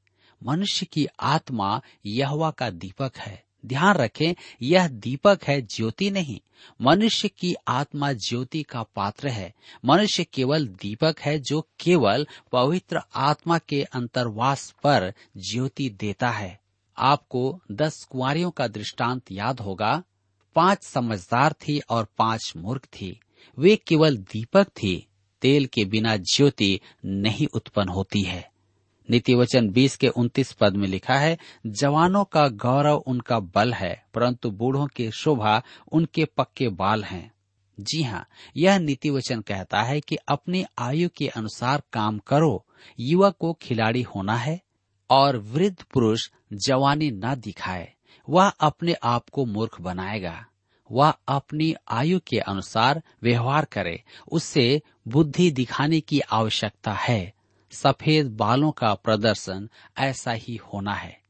मनुष्य 0.44 0.86
की 0.86 1.08
आत्मा 1.20 1.82
यहवा 2.06 2.52
का 2.52 2.70
दीपक 2.70 3.12
है। 3.18 3.44
ध्यान 3.66 3.96
रखें, 3.96 4.34
यह 4.62 4.88
दीपक 4.88 5.40
है, 5.44 5.62
ज्योति 5.62 6.12
नहीं। 6.12 6.40
मनुष्य 6.82 7.28
की 7.28 7.56
आत्मा 7.68 8.14
ज्योति 8.14 8.64
का 8.64 8.84
पात्र 8.84 9.28
है। 9.28 9.54
मनुष्य 9.86 10.24
केवल 10.24 10.68
दीपक 10.68 11.16
है 11.20 11.40
जो 11.40 11.68
केवल 11.80 12.28
पवित्र 12.52 13.02
आत्मा 13.16 13.58
के 13.58 13.84
अंतर्वास 13.84 14.76
पर 14.84 15.14
ज्योति 15.38 15.90
देता 15.90 16.30
है। 16.30 16.60
आपको 16.98 17.62
दस 17.72 18.04
कुंवारियों 18.04 18.52
का 18.52 18.68
दृष्टांत 18.68 19.32
याद 19.32 19.60
होगा। 19.60 20.04
पाँच 20.56 20.84
समझदार 20.84 21.54
थी 21.54 21.80
और 21.80 22.08
पाँच 22.18 22.54
मूर्ख 22.58 22.86
थी। 22.86 23.20
वे 23.60 23.76
केवल 23.76 24.18
दीपक 24.18 24.68
थी। 24.68 25.08
तेल 25.42 25.66
के 25.66 25.86
बिना 25.86 26.18
ज्योति 26.18 26.80
नहीं 27.06 27.48
उत्पन्न 27.54 27.90
होती 27.90 28.22
है। 28.22 28.52
नीति 29.10 29.36
वचन 29.36 29.70
बीस 29.70 29.98
के 29.98 30.08
उन्तीस 30.08 30.52
पद 30.52 30.76
में 30.76 30.88
लिखा 30.88 31.14
है, 31.14 31.38
जवानों 31.68 32.24
का 32.24 32.48
गौरव 32.48 32.96
उनका 32.96 33.40
बल 33.40 33.74
है, 33.74 34.06
परंतु 34.14 34.52
बूढ़ों 34.52 34.88
की 34.88 35.12
शोभा 35.12 35.64
उनके 35.92 36.26
पक्के 36.26 36.70
बाल 36.70 37.04
हैं। 37.04 37.32
जी 37.80 38.04
हाँ 38.04 38.28
यह 38.58 38.80
नीति 38.80 39.10
वचन 39.10 39.42
कहता 39.42 39.82
है 39.82 40.02
कि 40.02 40.16
अपनी 40.16 40.66
आयु 40.80 41.10
के 41.18 41.28
अनुसार 41.28 41.84
काम 41.94 42.18
करो 42.18 42.66
युवा 43.00 43.30
को 43.30 43.54
खिलाड़ी 43.54 44.02
होना 44.02 44.36
है 44.36 44.62
और 45.10 45.38
वृद्ध 45.38 45.84
पुरुष 45.94 46.30
जवानी 46.54 47.12
न 47.12 47.36
दिखाए। 47.36 47.94
वह 48.30 48.48
अपने 48.48 48.94
आप 48.94 49.30
को 49.30 49.46
मूर्ख 49.46 49.82
बनाएगा। 49.82 50.46
वह 50.92 51.14
अपनी 51.28 51.76
आयु 51.90 52.20
के 52.20 52.40
अनुसार 52.40 53.04
व्यवहार 53.24 53.66
करे। 53.66 54.04
उससे 54.32 54.82
बुद्धि 55.08 55.52
दिखाने 55.52 56.00
की 56.00 56.20
आवश्यकता 56.20 56.94
है। 56.94 57.34
सफ़ेद 57.72 58.32
बालों 58.32 58.72
का 58.72 58.94
प्रदर्शन 58.94 59.70
ऐसा 59.98 60.32
ही 60.32 60.56
होना 60.56 60.94
है। 60.94 61.22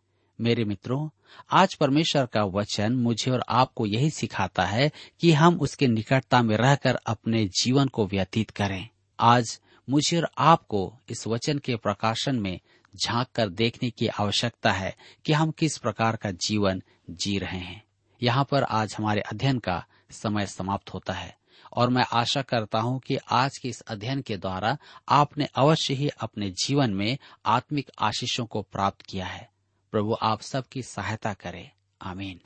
मेरे 0.41 0.65
मित्रों, 0.65 1.10
आज 1.51 1.75
परमेश्वर 1.75 2.25
का 2.25 2.43
वचन 2.43 2.93
मुझे 2.93 3.31
और 3.31 3.43
आपको 3.49 3.86
यही 3.86 4.10
सिखाता 4.10 4.65
है 4.65 4.91
कि 5.19 5.31
हम 5.31 5.60
उसके 5.60 5.88
निकटता 5.88 6.41
में 6.41 6.58
रहकर 6.58 6.95
अपने 6.95 7.45
जीवन 7.45 7.88
को 7.88 8.08
व्यतीत 8.08 8.49
करें। 8.49 8.89
आज 9.19 9.62
मुझे 9.89 10.17
और 10.17 10.29
आपको 10.38 10.97
इस 11.10 11.27
वचन 11.27 11.58
के 11.58 11.75
प्रकाशन 11.75 12.36
में 12.36 12.60
झाँक 13.03 13.27
कर 13.36 13.49
देखने 13.49 13.89
की 13.89 14.08
आवश्यकता 14.08 14.71
है 14.71 14.95
कि 15.25 15.34
हम 15.34 15.51
किस 15.51 15.77
प्रकार 15.77 16.15
का 16.15 16.31
जीवन 16.31 16.81
जी 17.10 17.38
रहे 17.38 17.60
हैं। 17.60 17.84
यहाँ 18.23 18.47
पर 18.51 18.63
आज 18.63 18.95
हमारे 18.97 19.21
अध्ययन 19.21 19.60
का 19.60 19.86
समय 20.12 20.45
समाप्त 20.45 20.93
होता 20.93 21.13
है 21.13 21.38
और 21.73 21.89
मैं 21.89 22.05
आशा 22.13 22.41
करता 22.41 22.79
हूँ 22.79 22.99
कि 22.99 23.17
आज 23.31 23.58
के 23.58 23.69
इस 23.69 23.81
अध्ययन 23.81 24.21
के 24.21 24.38
द्वारा 24.38 24.77
आपने 25.10 25.45
अवश्य 25.55 25.93
ही 25.93 26.10
अपने 26.10 26.49
जीवन 26.49 26.93
में 26.93 27.17
आत्मिक 27.45 27.91
आशीषों 27.99 28.45
को 28.45 28.62
प्राप्त 28.62 29.01
किया 29.01 29.25
है। 29.25 29.49
प्रभु 29.91 30.17
आप 30.21 30.41
सबकी 30.41 30.81
सहायता 30.81 31.34
करे। 31.34 31.71
आमीन। 32.01 32.39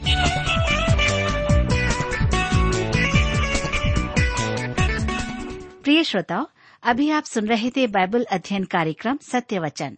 प्रिय 5.83 6.03
श्रोताओ, 6.03 6.45
अभी 6.83 7.09
आप 7.09 7.23
सुन 7.23 7.47
रहे 7.47 7.69
थे 7.69 7.87
बाइबल 7.87 8.23
अध्ययन 8.23 8.63
कार्यक्रम 8.63 9.17
सत्य 9.17 9.59
वचन। 9.59 9.97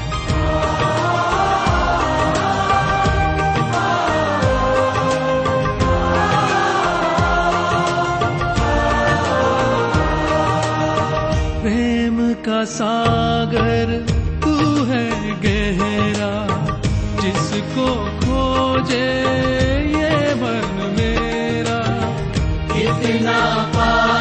का 12.45 12.63
सागर 12.65 13.89
तू 14.43 14.53
है 14.85 15.05
गहरा 15.43 16.31
जिसको 17.21 17.85
खोजे 18.21 19.05
ये 19.95 20.33
मन 20.41 20.95
मेरा। 20.97 21.79
कितना 22.73 23.39
पावन 23.75 24.20